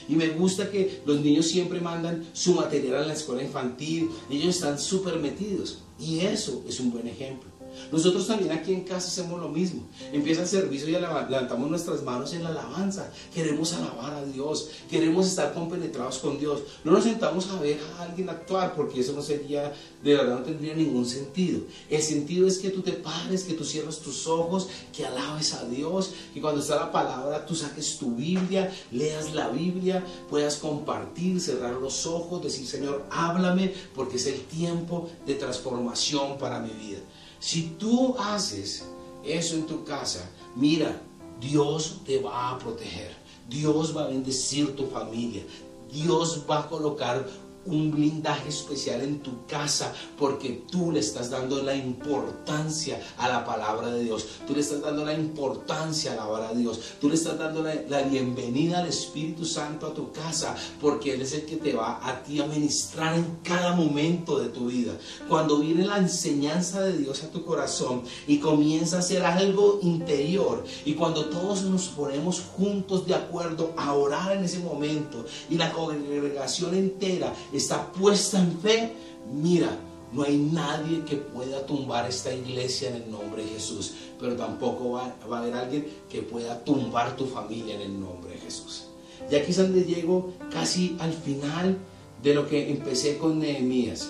Y 0.09 0.15
me 0.15 0.29
gusta 0.29 0.71
que 0.71 1.01
los 1.05 1.21
niños 1.21 1.45
siempre 1.45 1.79
mandan 1.79 2.25
su 2.33 2.55
material 2.55 3.03
a 3.03 3.07
la 3.07 3.13
escuela 3.13 3.43
infantil. 3.43 4.09
Ellos 4.29 4.55
están 4.55 4.79
súper 4.79 5.19
metidos. 5.19 5.83
Y 5.99 6.21
eso 6.21 6.63
es 6.67 6.79
un 6.79 6.91
buen 6.91 7.07
ejemplo. 7.07 7.48
Nosotros 7.91 8.27
también 8.27 8.51
aquí 8.51 8.73
en 8.73 8.83
casa 8.83 9.07
hacemos 9.07 9.39
lo 9.39 9.49
mismo. 9.49 9.87
Empieza 10.11 10.41
el 10.41 10.47
servicio 10.47 10.89
y 10.89 10.91
levantamos 10.91 11.69
nuestras 11.69 12.03
manos 12.03 12.33
en 12.33 12.43
la 12.43 12.49
alabanza. 12.49 13.11
Queremos 13.33 13.73
alabar 13.73 14.13
a 14.13 14.25
Dios. 14.25 14.69
Queremos 14.89 15.27
estar 15.27 15.53
compenetrados 15.53 16.19
con 16.19 16.39
Dios. 16.39 16.61
No 16.83 16.91
nos 16.91 17.03
sentamos 17.03 17.49
a 17.49 17.59
ver 17.59 17.79
a 17.97 18.03
alguien 18.03 18.29
actuar 18.29 18.75
porque 18.75 19.01
eso 19.01 19.13
no 19.13 19.21
sería, 19.21 19.73
de 20.03 20.15
verdad 20.15 20.39
no 20.39 20.43
tendría 20.43 20.75
ningún 20.75 21.05
sentido. 21.05 21.61
El 21.89 22.01
sentido 22.01 22.47
es 22.47 22.57
que 22.57 22.69
tú 22.69 22.81
te 22.81 22.93
pares, 22.93 23.43
que 23.43 23.53
tú 23.53 23.63
cierres 23.63 23.99
tus 23.99 24.27
ojos, 24.27 24.69
que 24.95 25.05
alabes 25.05 25.53
a 25.53 25.65
Dios, 25.65 26.11
que 26.33 26.41
cuando 26.41 26.61
está 26.61 26.75
la 26.75 26.91
palabra 26.91 27.45
tú 27.45 27.55
saques 27.55 27.97
tu 27.97 28.15
Biblia, 28.15 28.71
leas 28.91 29.33
la 29.33 29.49
Biblia, 29.49 30.05
puedas 30.29 30.57
compartir, 30.57 31.39
cerrar 31.41 31.73
los 31.73 32.05
ojos, 32.05 32.43
decir 32.43 32.67
Señor, 32.67 33.05
háblame 33.11 33.73
porque 33.95 34.17
es 34.17 34.27
el 34.27 34.41
tiempo 34.41 35.09
de 35.25 35.35
transformación 35.35 36.37
para 36.37 36.59
mi 36.59 36.71
vida. 36.71 36.99
Si 37.39 37.75
tú 37.79 38.15
haces 38.17 38.85
eso 39.23 39.55
en 39.55 39.65
tu 39.65 39.83
casa, 39.83 40.29
mira, 40.55 41.01
Dios 41.39 42.01
te 42.05 42.19
va 42.19 42.51
a 42.51 42.57
proteger. 42.57 43.15
Dios 43.49 43.95
va 43.95 44.03
a 44.03 44.07
bendecir 44.07 44.75
tu 44.75 44.87
familia. 44.87 45.43
Dios 45.91 46.43
va 46.49 46.59
a 46.59 46.69
colocar 46.69 47.25
un 47.65 47.91
blindaje 47.91 48.49
especial 48.49 49.01
en 49.01 49.19
tu 49.19 49.45
casa 49.45 49.93
porque 50.17 50.63
tú 50.71 50.91
le 50.91 50.99
estás 50.99 51.29
dando 51.29 51.61
la 51.61 51.75
importancia 51.75 52.99
a 53.17 53.27
la 53.27 53.45
palabra 53.45 53.89
de 53.91 54.03
Dios. 54.03 54.25
Tú 54.47 54.53
le 54.53 54.61
estás 54.61 54.81
dando 54.81 55.05
la 55.05 55.13
importancia 55.13 56.13
a 56.13 56.15
la 56.15 56.27
palabra 56.27 56.53
de 56.53 56.61
Dios. 56.61 56.79
Tú 56.99 57.09
le 57.09 57.15
estás 57.15 57.37
dando 57.37 57.63
la, 57.63 58.01
bienvenida 58.03 58.79
al 58.79 58.87
Espíritu 58.87 59.45
Santo 59.45 59.87
a 59.87 59.93
tu 59.93 60.11
casa 60.11 60.55
porque 60.81 61.13
Él 61.13 61.21
es 61.21 61.33
el 61.33 61.45
que 61.45 61.57
te 61.57 61.73
va 61.73 61.99
a 62.01 62.23
ti 62.23 62.39
a 62.39 62.45
ministrar 62.45 63.15
en 63.15 63.39
cada 63.43 63.73
momento 63.73 64.39
de 64.39 64.49
tu 64.49 64.67
vida. 64.67 64.93
Cuando 65.27 65.59
viene 65.59 65.85
la 65.85 65.97
enseñanza 65.97 66.81
de 66.81 66.97
Dios 66.97 67.23
a 67.23 67.29
tu 67.29 67.43
corazón 67.43 68.03
y 68.27 68.39
comienza 68.39 68.99
a 68.99 69.01
ser 69.01 69.23
algo 69.25 69.79
interior 69.83 70.63
y 70.85 70.93
cuando 70.93 71.25
todos 71.25 71.63
nos 71.63 71.89
ponemos 71.89 72.41
juntos 72.41 73.05
de 73.05 73.15
acuerdo 73.15 73.73
a 73.77 73.93
orar 73.93 74.35
en 74.35 74.45
ese 74.45 74.59
momento 74.59 75.25
y 75.49 75.55
la 75.55 75.71
congregación 75.71 76.73
entera 76.75 77.33
está 77.53 77.91
puesta 77.91 78.39
en 78.39 78.57
fe, 78.59 78.93
mira, 79.31 79.77
no 80.11 80.23
hay 80.23 80.37
nadie 80.37 81.03
que 81.05 81.17
pueda 81.17 81.65
tumbar 81.65 82.09
esta 82.09 82.33
iglesia 82.33 82.89
en 82.89 83.03
el 83.03 83.11
nombre 83.11 83.43
de 83.43 83.49
Jesús, 83.49 83.93
pero 84.19 84.35
tampoco 84.35 84.91
va, 84.91 85.15
a 85.21 85.37
haber 85.37 85.53
alguien 85.53 85.87
que 86.09 86.21
pueda 86.21 86.63
tumbar 86.63 87.15
tu 87.15 87.25
familia 87.25 87.75
en 87.75 87.81
el 87.81 87.99
nombre 87.99 88.31
de 88.31 88.39
Jesús. 88.39 88.85
Y 89.29 89.35
aquí 89.35 89.51
es 89.51 89.57
donde 89.57 89.83
llego 89.83 90.33
casi 90.51 90.97
al 90.99 91.13
final 91.13 91.77
de 92.23 92.33
lo 92.33 92.47
que 92.47 92.71
empecé 92.71 93.17
con 93.17 93.39
Nehemías. 93.39 94.09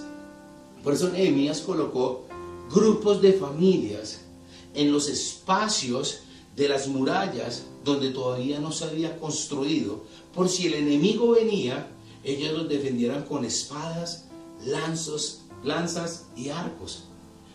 Por 0.84 0.93
eso 0.93 1.10
Nehemías 1.10 1.62
colocó 1.62 2.25
grupos 2.73 3.21
de 3.21 3.34
familias 3.34 4.21
en 4.73 4.91
los 4.91 5.10
espacios 5.10 6.21
de 6.56 6.69
las 6.69 6.88
murallas 6.88 7.63
donde 7.84 8.12
todavía 8.12 8.60
no 8.60 8.71
se 8.71 8.86
había 8.86 9.17
construido, 9.17 10.04
por 10.34 10.49
si 10.49 10.67
el 10.67 10.75
enemigo 10.75 11.32
venía, 11.32 11.88
ellos 12.23 12.53
los 12.53 12.69
defendieran 12.69 13.23
con 13.23 13.45
espadas, 13.45 14.25
lanzos, 14.65 15.41
lanzas 15.63 16.25
y 16.36 16.49
arcos, 16.49 17.05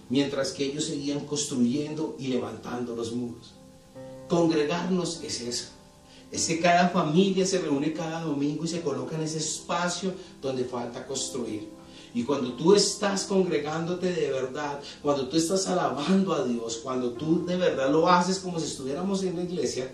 mientras 0.08 0.52
que 0.52 0.64
ellos 0.66 0.84
seguían 0.84 1.20
construyendo 1.26 2.16
y 2.18 2.28
levantando 2.28 2.94
los 2.94 3.12
muros. 3.12 3.52
Congregarnos 4.28 5.22
es 5.22 5.40
eso. 5.40 5.64
Es 6.30 6.46
que 6.46 6.60
cada 6.60 6.88
familia 6.88 7.46
se 7.46 7.60
reúne 7.60 7.92
cada 7.92 8.22
domingo 8.22 8.64
y 8.64 8.68
se 8.68 8.80
coloca 8.80 9.14
en 9.14 9.22
ese 9.22 9.38
espacio 9.38 10.12
donde 10.40 10.64
falta 10.64 11.06
construir. 11.06 11.68
Y 12.14 12.22
cuando 12.22 12.52
tú 12.52 12.74
estás 12.74 13.24
congregándote 13.24 14.12
de 14.12 14.30
verdad, 14.30 14.80
cuando 15.02 15.28
tú 15.28 15.36
estás 15.36 15.66
alabando 15.66 16.32
a 16.32 16.44
Dios, 16.44 16.78
cuando 16.82 17.12
tú 17.12 17.44
de 17.44 17.56
verdad 17.56 17.90
lo 17.90 18.08
haces 18.08 18.38
como 18.38 18.58
si 18.58 18.66
estuviéramos 18.66 19.22
en 19.24 19.36
la 19.36 19.42
iglesia, 19.42 19.92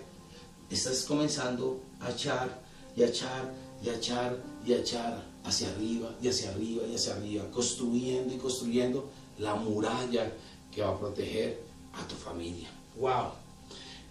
estás 0.69 1.03
comenzando 1.03 1.79
a 1.99 2.11
echar 2.11 2.61
y 2.95 3.03
a 3.03 3.07
echar 3.07 3.51
y 3.83 3.89
a 3.89 3.95
echar 3.95 4.37
y 4.65 4.73
a 4.73 4.77
echar 4.77 5.23
hacia 5.43 5.69
arriba 5.69 6.13
y 6.21 6.27
hacia 6.27 6.51
arriba 6.51 6.83
y 6.87 6.95
hacia 6.95 7.15
arriba, 7.15 7.49
construyendo 7.51 8.33
y 8.33 8.37
construyendo 8.37 9.09
la 9.39 9.55
muralla 9.55 10.31
que 10.71 10.81
va 10.81 10.89
a 10.89 10.99
proteger 10.99 11.61
a 11.93 12.07
tu 12.07 12.15
familia. 12.15 12.69
¡Wow! 12.99 13.31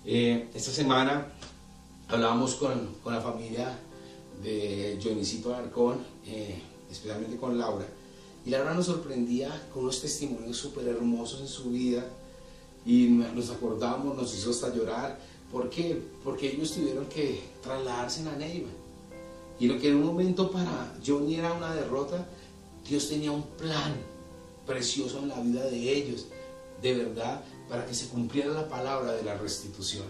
Eh, 0.05 0.49
esta 0.55 0.71
semana 0.71 1.27
hablábamos 2.09 2.55
con, 2.57 2.95
con, 3.03 3.15
la 3.15 3.21
familia 3.21 3.79
de 4.43 4.97
Dionisito 4.97 5.55
Arcón, 5.55 5.99
eh, 6.27 6.61
especialmente 6.91 7.37
con 7.37 7.59
Laura, 7.59 7.87
y 8.45 8.51
Laura 8.51 8.75
nos 8.75 8.87
sorprendía 8.87 9.69
con 9.73 9.85
unos 9.85 10.01
testimonios 10.01 10.57
súper 10.57 10.89
hermosos 10.89 11.41
en 11.41 11.49
su 11.49 11.71
vida 11.71 12.05
y 12.87 13.09
nos 13.09 13.51
acordamos, 13.51 14.17
nos 14.17 14.35
hizo 14.35 14.51
hasta 14.51 14.75
llorar. 14.75 15.19
Porque 15.53 16.01
ellos 16.43 16.73
tuvieron 16.73 17.07
que 17.07 17.43
trasladarse 17.61 18.21
a 18.29 18.37
Neiva. 18.37 18.69
Y 19.61 19.69
lo 19.69 19.79
que 19.79 19.91
en 19.91 19.97
un 19.97 20.07
momento 20.07 20.51
para 20.51 20.97
Johnny 21.07 21.37
era 21.37 21.53
una 21.53 21.75
derrota, 21.75 22.27
Dios 22.89 23.09
tenía 23.11 23.31
un 23.31 23.43
plan 23.43 23.95
precioso 24.67 25.19
en 25.19 25.29
la 25.29 25.39
vida 25.41 25.65
de 25.67 25.93
ellos, 25.93 26.27
de 26.81 26.95
verdad, 26.95 27.45
para 27.69 27.85
que 27.85 27.95
se 27.95 28.09
cumpliera 28.09 28.53
la 28.53 28.69
palabra 28.69 29.13
de 29.13 29.23
la 29.23 29.37
restitución. 29.37 30.07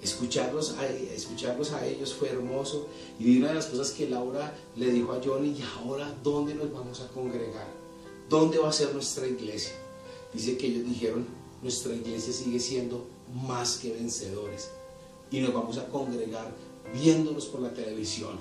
Escucharlos 0.00 0.76
a, 0.78 0.86
escucharlos 0.86 1.72
a 1.72 1.84
ellos 1.84 2.14
fue 2.14 2.28
hermoso 2.28 2.86
y 3.18 3.38
una 3.38 3.48
de 3.48 3.54
las 3.54 3.66
cosas 3.66 3.90
que 3.90 4.08
Laura 4.08 4.54
le 4.76 4.90
dijo 4.90 5.12
a 5.12 5.20
Johnny, 5.24 5.48
y 5.48 5.64
ahora, 5.76 6.14
¿dónde 6.22 6.54
nos 6.54 6.72
vamos 6.72 7.00
a 7.00 7.08
congregar? 7.08 7.66
¿Dónde 8.28 8.58
va 8.58 8.68
a 8.68 8.72
ser 8.72 8.94
nuestra 8.94 9.26
iglesia? 9.26 9.72
Dice 10.32 10.56
que 10.56 10.66
ellos 10.66 10.84
dijeron, 10.86 11.26
nuestra 11.60 11.92
iglesia 11.92 12.32
sigue 12.32 12.60
siendo 12.60 13.06
más 13.46 13.78
que 13.78 13.92
vencedores 13.92 14.70
y 15.30 15.40
nos 15.40 15.52
vamos 15.52 15.78
a 15.78 15.86
congregar 15.88 16.52
viéndolos 16.92 17.46
por 17.46 17.60
la 17.60 17.72
televisión. 17.72 18.38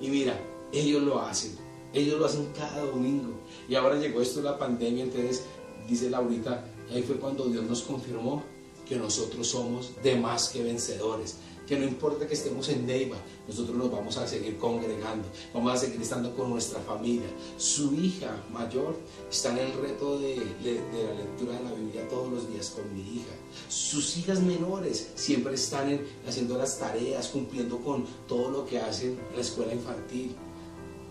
Y 0.00 0.08
mira, 0.08 0.38
ellos 0.72 1.02
lo 1.02 1.20
hacen, 1.20 1.56
ellos 1.92 2.18
lo 2.18 2.26
hacen 2.26 2.48
cada 2.56 2.82
domingo. 2.82 3.34
Y 3.68 3.74
ahora 3.74 3.96
llegó 3.96 4.20
esto 4.20 4.42
la 4.42 4.58
pandemia, 4.58 5.04
entonces 5.04 5.44
dice 5.88 6.10
Laurita, 6.10 6.64
ahí 6.92 7.02
fue 7.02 7.16
cuando 7.16 7.46
Dios 7.46 7.64
nos 7.64 7.82
confirmó 7.82 8.42
que 8.88 8.96
nosotros 8.96 9.46
somos 9.48 9.92
de 10.02 10.16
más 10.16 10.48
que 10.48 10.62
vencedores, 10.62 11.36
que 11.66 11.78
no 11.78 11.84
importa 11.84 12.26
que 12.26 12.34
estemos 12.34 12.68
en 12.68 12.86
Neiva, 12.86 13.16
nosotros 13.48 13.76
nos 13.76 13.90
vamos 13.90 14.16
a 14.16 14.26
seguir 14.26 14.56
congregando, 14.56 15.28
vamos 15.52 15.72
a 15.72 15.76
seguir 15.76 16.00
estando 16.00 16.34
con 16.34 16.50
nuestra 16.50 16.80
familia. 16.80 17.26
Su 17.56 17.92
hija 17.94 18.30
mayor 18.52 18.96
está 19.30 19.50
en 19.50 19.58
el 19.58 19.72
reto 19.72 20.18
de, 20.18 20.36
la 20.36 21.14
lectura 21.14 21.58
de 21.58 21.64
la 21.64 21.72
Biblia 21.72 22.08
todos 22.08 22.32
los 22.32 22.48
días 22.48 22.70
con 22.70 22.94
mi 22.94 23.00
hija. 23.00 23.34
Sus 23.68 24.16
hijas 24.16 24.40
menores 24.40 25.08
siempre 25.16 25.54
están 25.54 26.00
haciendo 26.26 26.56
las 26.56 26.78
tareas, 26.78 27.28
cumpliendo 27.28 27.78
con 27.78 28.04
todo 28.28 28.50
lo 28.50 28.66
que 28.66 28.78
hacen 28.78 29.18
en 29.30 29.36
la 29.36 29.42
escuela 29.42 29.74
infantil. 29.74 30.34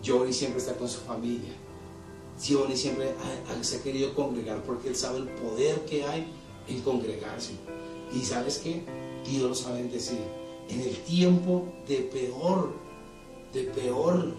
Jory 0.04 0.32
siempre 0.32 0.60
está 0.60 0.74
con 0.76 0.88
su 0.88 1.00
familia. 1.00 1.52
Johnny 2.46 2.76
siempre 2.76 3.14
se 3.62 3.76
ha 3.76 3.82
querido 3.82 4.14
congregar 4.14 4.62
porque 4.62 4.88
él 4.88 4.96
sabe 4.96 5.18
el 5.18 5.28
poder 5.28 5.84
que 5.86 6.04
hay 6.04 6.26
en 6.68 6.80
congregarse. 6.82 7.52
Y 8.12 8.20
sabes 8.24 8.58
que 8.58 8.82
Dios 9.26 9.42
lo 9.42 9.54
sabe 9.54 9.82
decir 9.84 10.18
en 10.68 10.80
el 10.80 10.96
tiempo 10.98 11.66
de 11.86 11.96
peor, 11.96 12.72
de 13.52 13.62
peor 13.64 14.34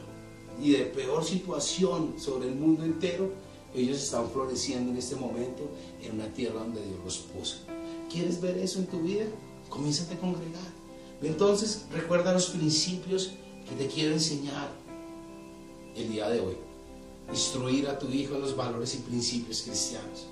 y 0.62 0.72
de 0.72 0.86
peor 0.86 1.24
situación 1.24 2.16
sobre 2.18 2.50
el 2.50 2.56
mundo 2.56 2.84
entero, 2.84 3.32
ellos 3.76 3.98
están 3.98 4.30
floreciendo 4.30 4.92
en 4.92 4.98
este 4.98 5.16
momento 5.16 5.70
en 6.02 6.16
una 6.16 6.32
tierra 6.34 6.62
donde 6.62 6.84
Dios 6.84 7.00
los 7.04 7.18
puso. 7.18 7.58
¿Quieres 8.12 8.42
ver 8.42 8.58
eso 8.58 8.80
en 8.80 8.88
tu 8.88 9.00
vida? 9.02 9.26
Comienza 9.70 10.12
a 10.12 10.18
congregar. 10.18 10.78
Entonces, 11.22 11.86
recuerda 11.92 12.34
los 12.34 12.48
principios 12.48 13.32
que 13.68 13.76
te 13.76 13.88
quiero 13.88 14.14
enseñar 14.14 14.70
el 15.96 16.10
día 16.10 16.30
de 16.30 16.40
hoy. 16.40 16.56
Instruir 17.30 17.88
a 17.88 18.00
tu 18.00 18.08
hijo 18.08 18.36
en 18.36 18.42
los 18.42 18.56
valores 18.56 18.96
y 18.96 19.00
principios 19.00 19.64
cristianos. 19.64 20.28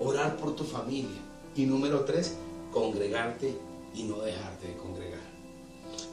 Orar 0.00 0.36
por 0.36 0.54
tu 0.54 0.64
familia. 0.64 1.20
Y 1.56 1.64
número 1.64 2.04
tres, 2.04 2.36
congregarte 2.72 3.54
y 3.94 4.04
no 4.04 4.20
dejarte 4.20 4.68
de 4.68 4.76
congregar. 4.76 5.11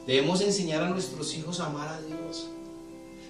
Debemos 0.06 0.40
enseñar 0.40 0.82
a 0.82 0.90
nuestros 0.90 1.34
hijos 1.34 1.60
a 1.60 1.66
amar 1.66 1.88
a 1.88 2.00
Dios. 2.00 2.48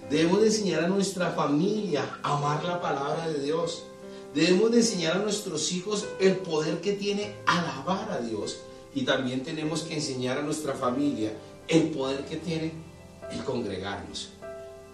Debemos 0.09 0.43
enseñar 0.43 0.85
a 0.85 0.87
nuestra 0.87 1.31
familia 1.31 2.19
a 2.23 2.37
amar 2.37 2.63
la 2.63 2.81
palabra 2.81 3.29
de 3.29 3.41
Dios. 3.41 3.83
Debemos 4.33 4.73
enseñar 4.73 5.17
a 5.17 5.19
nuestros 5.19 5.71
hijos 5.71 6.05
el 6.19 6.37
poder 6.37 6.81
que 6.81 6.93
tiene 6.93 7.35
alabar 7.45 8.11
a 8.11 8.19
Dios. 8.19 8.59
Y 8.95 9.03
también 9.03 9.43
tenemos 9.43 9.83
que 9.83 9.95
enseñar 9.95 10.37
a 10.37 10.41
nuestra 10.41 10.73
familia 10.73 11.33
el 11.67 11.89
poder 11.89 12.25
que 12.25 12.37
tiene 12.37 12.71
el 13.31 13.43
congregarnos. 13.43 14.29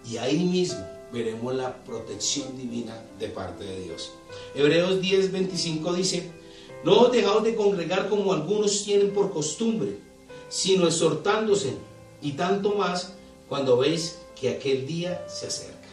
Y 0.08 0.16
ahí 0.16 0.38
mismo 0.38 0.84
veremos 1.12 1.54
la 1.54 1.74
protección 1.84 2.56
divina 2.56 3.00
de 3.18 3.28
parte 3.28 3.64
de 3.64 3.80
Dios. 3.80 4.12
Hebreos 4.54 5.00
10, 5.00 5.32
25 5.32 5.92
dice, 5.94 6.30
no 6.84 7.00
os 7.00 7.12
dejaos 7.12 7.42
de 7.44 7.56
congregar 7.56 8.08
como 8.08 8.32
algunos 8.32 8.84
tienen 8.84 9.12
por 9.12 9.32
costumbre, 9.32 9.98
sino 10.48 10.86
exhortándose, 10.86 11.74
y 12.20 12.32
tanto 12.32 12.74
más 12.74 13.14
cuando 13.48 13.76
veis 13.76 14.18
que 14.38 14.50
aquel 14.50 14.86
día 14.86 15.24
se 15.28 15.46
acerca. 15.46 15.88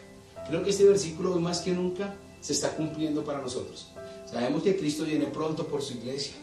Creo 0.47 0.63
que 0.63 0.69
este 0.69 0.85
versículo 0.85 1.33
hoy 1.33 1.41
más 1.41 1.59
que 1.59 1.71
nunca 1.71 2.15
se 2.41 2.53
está 2.53 2.75
cumpliendo 2.75 3.23
para 3.23 3.41
nosotros. 3.41 3.87
Sabemos 4.25 4.63
que 4.63 4.77
Cristo 4.77 5.03
viene 5.03 5.25
pronto 5.25 5.65
por 5.65 5.81
su 5.81 5.93
iglesia. 5.93 6.35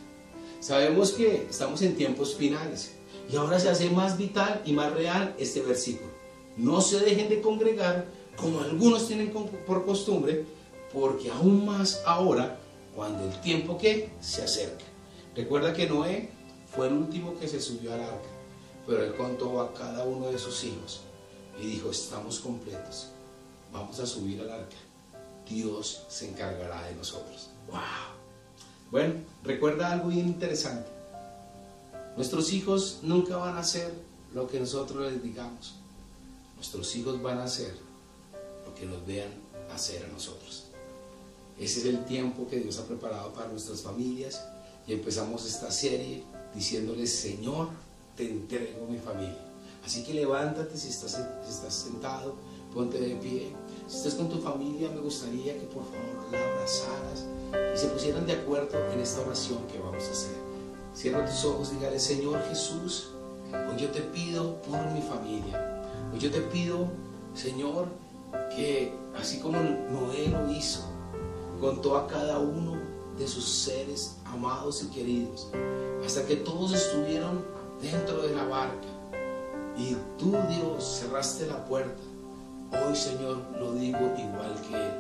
Sabemos 0.61 1.13
que 1.13 1.47
estamos 1.49 1.83
en 1.83 1.97
tiempos 1.97 2.35
finales. 2.35 2.93
Y 3.31 3.37
ahora 3.37 3.61
se 3.61 3.69
hace 3.69 3.91
más 3.91 4.19
vital 4.19 4.63
y 4.65 4.73
más 4.73 4.93
real 4.93 5.35
este 5.39 5.61
versículo. 5.61 6.11
No 6.57 6.81
se 6.81 7.01
dejen 7.01 7.29
de 7.29 7.41
congregar 7.41 8.07
como 8.37 8.61
algunos 8.61 9.07
tienen 9.07 9.31
por 9.31 9.85
costumbre, 9.85 10.45
porque 10.93 11.31
aún 11.31 11.65
más 11.65 12.03
ahora 12.05 12.59
cuando 12.95 13.25
el 13.25 13.41
tiempo 13.41 13.79
que 13.79 14.11
se 14.21 14.43
acerca. 14.43 14.85
Recuerda 15.35 15.73
que 15.73 15.89
Noé 15.89 16.31
fue 16.75 16.89
el 16.89 16.95
último 16.95 17.39
que 17.39 17.49
se 17.49 17.61
subió 17.61 17.93
al 17.93 18.01
arca, 18.01 18.29
pero 18.87 19.05
él 19.05 19.15
contó 19.15 19.61
a 19.61 19.75
cada 19.75 20.05
uno 20.05 20.31
de 20.31 20.39
sus 20.39 20.65
hijos 20.65 21.03
y 21.61 21.67
dijo, 21.67 21.91
estamos 21.91 22.41
completos, 22.41 23.09
vamos 23.73 23.99
a 24.01 24.07
subir 24.07 24.41
al 24.41 24.51
arca, 24.51 24.77
Dios 25.49 26.05
se 26.09 26.31
encargará 26.31 26.83
de 26.85 26.95
nosotros. 26.95 27.51
¡Wow! 27.71 27.81
Bueno, 28.91 29.15
recuerda 29.45 29.93
algo 29.93 30.09
bien 30.09 30.27
interesante. 30.29 30.89
Nuestros 32.17 32.53
hijos 32.53 33.01
nunca 33.03 33.37
van 33.37 33.57
a 33.57 33.61
hacer 33.61 33.93
lo 34.35 34.47
que 34.47 34.61
nosotros 34.61 35.11
les 35.11 35.23
digamos. 35.23 35.75
Nuestros 36.57 36.95
hijos 36.97 37.21
van 37.23 37.39
a 37.39 37.45
hacer 37.45 37.75
lo 38.67 38.75
que 38.75 38.87
nos 38.87 39.05
vean 39.07 39.31
hacer 39.75 40.05
a 40.05 40.09
nosotros. 40.09 40.65
Ese 41.59 41.81
es 41.81 41.87
el 41.87 42.05
tiempo 42.05 42.49
que 42.49 42.61
Dios 42.61 42.79
ha 42.79 42.87
preparado 42.87 43.33
para 43.33 43.49
nuestras 43.49 43.83
familias 43.83 44.43
y 44.87 44.93
empezamos 44.93 45.47
esta 45.47 45.71
serie 45.71 46.25
diciéndoles, 46.55 47.13
Señor, 47.13 47.69
te 48.17 48.31
entrego 48.31 48.87
mi 48.89 48.99
familia. 48.99 49.39
Así 49.85 50.05
que 50.05 50.15
levántate 50.15 50.77
si 50.77 50.89
estás, 50.89 51.21
estás 51.49 51.75
sentado, 51.75 52.35
ponte 52.73 53.01
de 53.01 53.17
pie. 53.17 53.53
Si 53.89 53.97
estás 53.97 54.15
con 54.15 54.29
tu 54.29 54.39
familia, 54.39 54.91
me 54.91 55.01
gustaría 55.01 55.55
que 55.55 55.67
por 55.67 55.85
favor 55.85 56.31
la 56.31 56.39
abrazaras 56.39 57.27
y 57.75 57.79
se 57.79 57.89
pusieran 57.89 58.27
de 58.27 58.35
acuerdo 58.35 58.79
en 58.93 59.01
esta 59.01 59.21
oración 59.23 59.59
que 59.67 59.79
vamos 59.79 60.05
a 60.05 60.11
hacer. 60.11 60.37
Cierra 60.95 61.25
tus 61.25 61.45
ojos 61.45 61.71
y 61.73 61.77
dígale, 61.77 61.99
Señor 61.99 62.43
Jesús, 62.49 63.09
yo 63.79 63.91
te 63.91 64.01
pido 64.01 64.61
por 64.63 64.81
mi 64.93 65.03
familia. 65.03 65.83
Hoy 66.13 66.21
yo 66.21 66.31
te 66.31 66.41
pido, 66.41 66.89
Señor, 67.35 67.87
que 68.55 68.93
así 69.19 69.41
como 69.41 69.59
Noé 69.59 70.29
lo 70.29 70.51
hizo, 70.51 70.83
contó 71.61 71.97
a 71.97 72.07
cada 72.07 72.39
uno 72.39 72.77
de 73.19 73.27
sus 73.27 73.45
seres 73.45 74.17
amados 74.33 74.83
y 74.83 74.87
queridos, 74.87 75.49
hasta 76.05 76.27
que 76.27 76.37
todos 76.37 76.73
estuvieron 76.73 77.45
dentro 77.81 78.23
de 78.23 78.35
la 78.35 78.45
barca. 78.45 78.89
Y 79.77 79.97
tú, 80.19 80.33
Dios, 80.49 81.01
cerraste 81.01 81.47
la 81.47 81.65
puerta. 81.65 82.03
Hoy, 82.73 82.97
Señor, 82.97 83.39
lo 83.59 83.73
digo 83.75 83.99
igual 83.99 84.55
que 84.69 84.75
Él. 84.75 84.93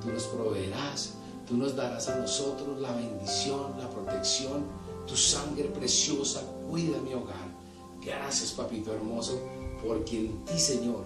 Tú 0.00 0.12
nos 0.12 0.24
proveerás, 0.24 1.14
tú 1.46 1.56
nos 1.56 1.74
darás 1.74 2.08
a 2.08 2.16
nosotros 2.16 2.80
la 2.80 2.92
bendición, 2.92 3.74
la 3.78 3.88
protección, 3.90 4.64
tu 5.06 5.16
sangre 5.16 5.64
preciosa 5.64 6.42
cuida 6.68 6.98
mi 6.98 7.14
hogar. 7.14 7.56
Gracias, 8.04 8.52
papito 8.52 8.92
hermoso, 8.92 9.40
porque 9.84 10.18
en 10.18 10.44
ti, 10.44 10.58
Señor, 10.58 11.04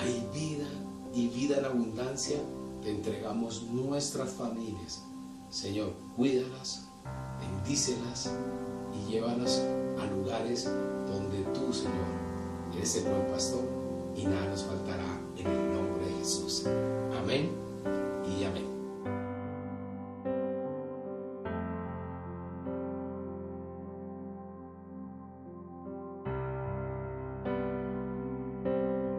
hay 0.00 0.26
vida 0.32 0.66
y 1.14 1.28
vida 1.28 1.58
en 1.58 1.64
abundancia 1.66 2.38
te 2.82 2.90
entregamos 2.90 3.62
nuestras 3.62 4.30
familias. 4.30 5.02
Señor, 5.50 5.92
cuídalas, 6.16 6.84
bendícelas 7.44 8.30
y 8.92 9.10
llévalas 9.10 9.62
a 10.00 10.06
lugares 10.06 10.64
donde 11.06 11.42
tú, 11.54 11.72
Señor, 11.72 11.94
eres 12.74 12.96
el 12.96 13.04
buen 13.04 13.26
pastor 13.30 13.64
y 14.16 14.24
nada 14.26 14.46
nos 14.48 14.62
faltará 14.64 15.20
en 15.36 15.46
el 15.46 15.72
nombre 15.74 16.06
de 16.06 16.12
Jesús. 16.18 16.64
Amén. 17.18 17.50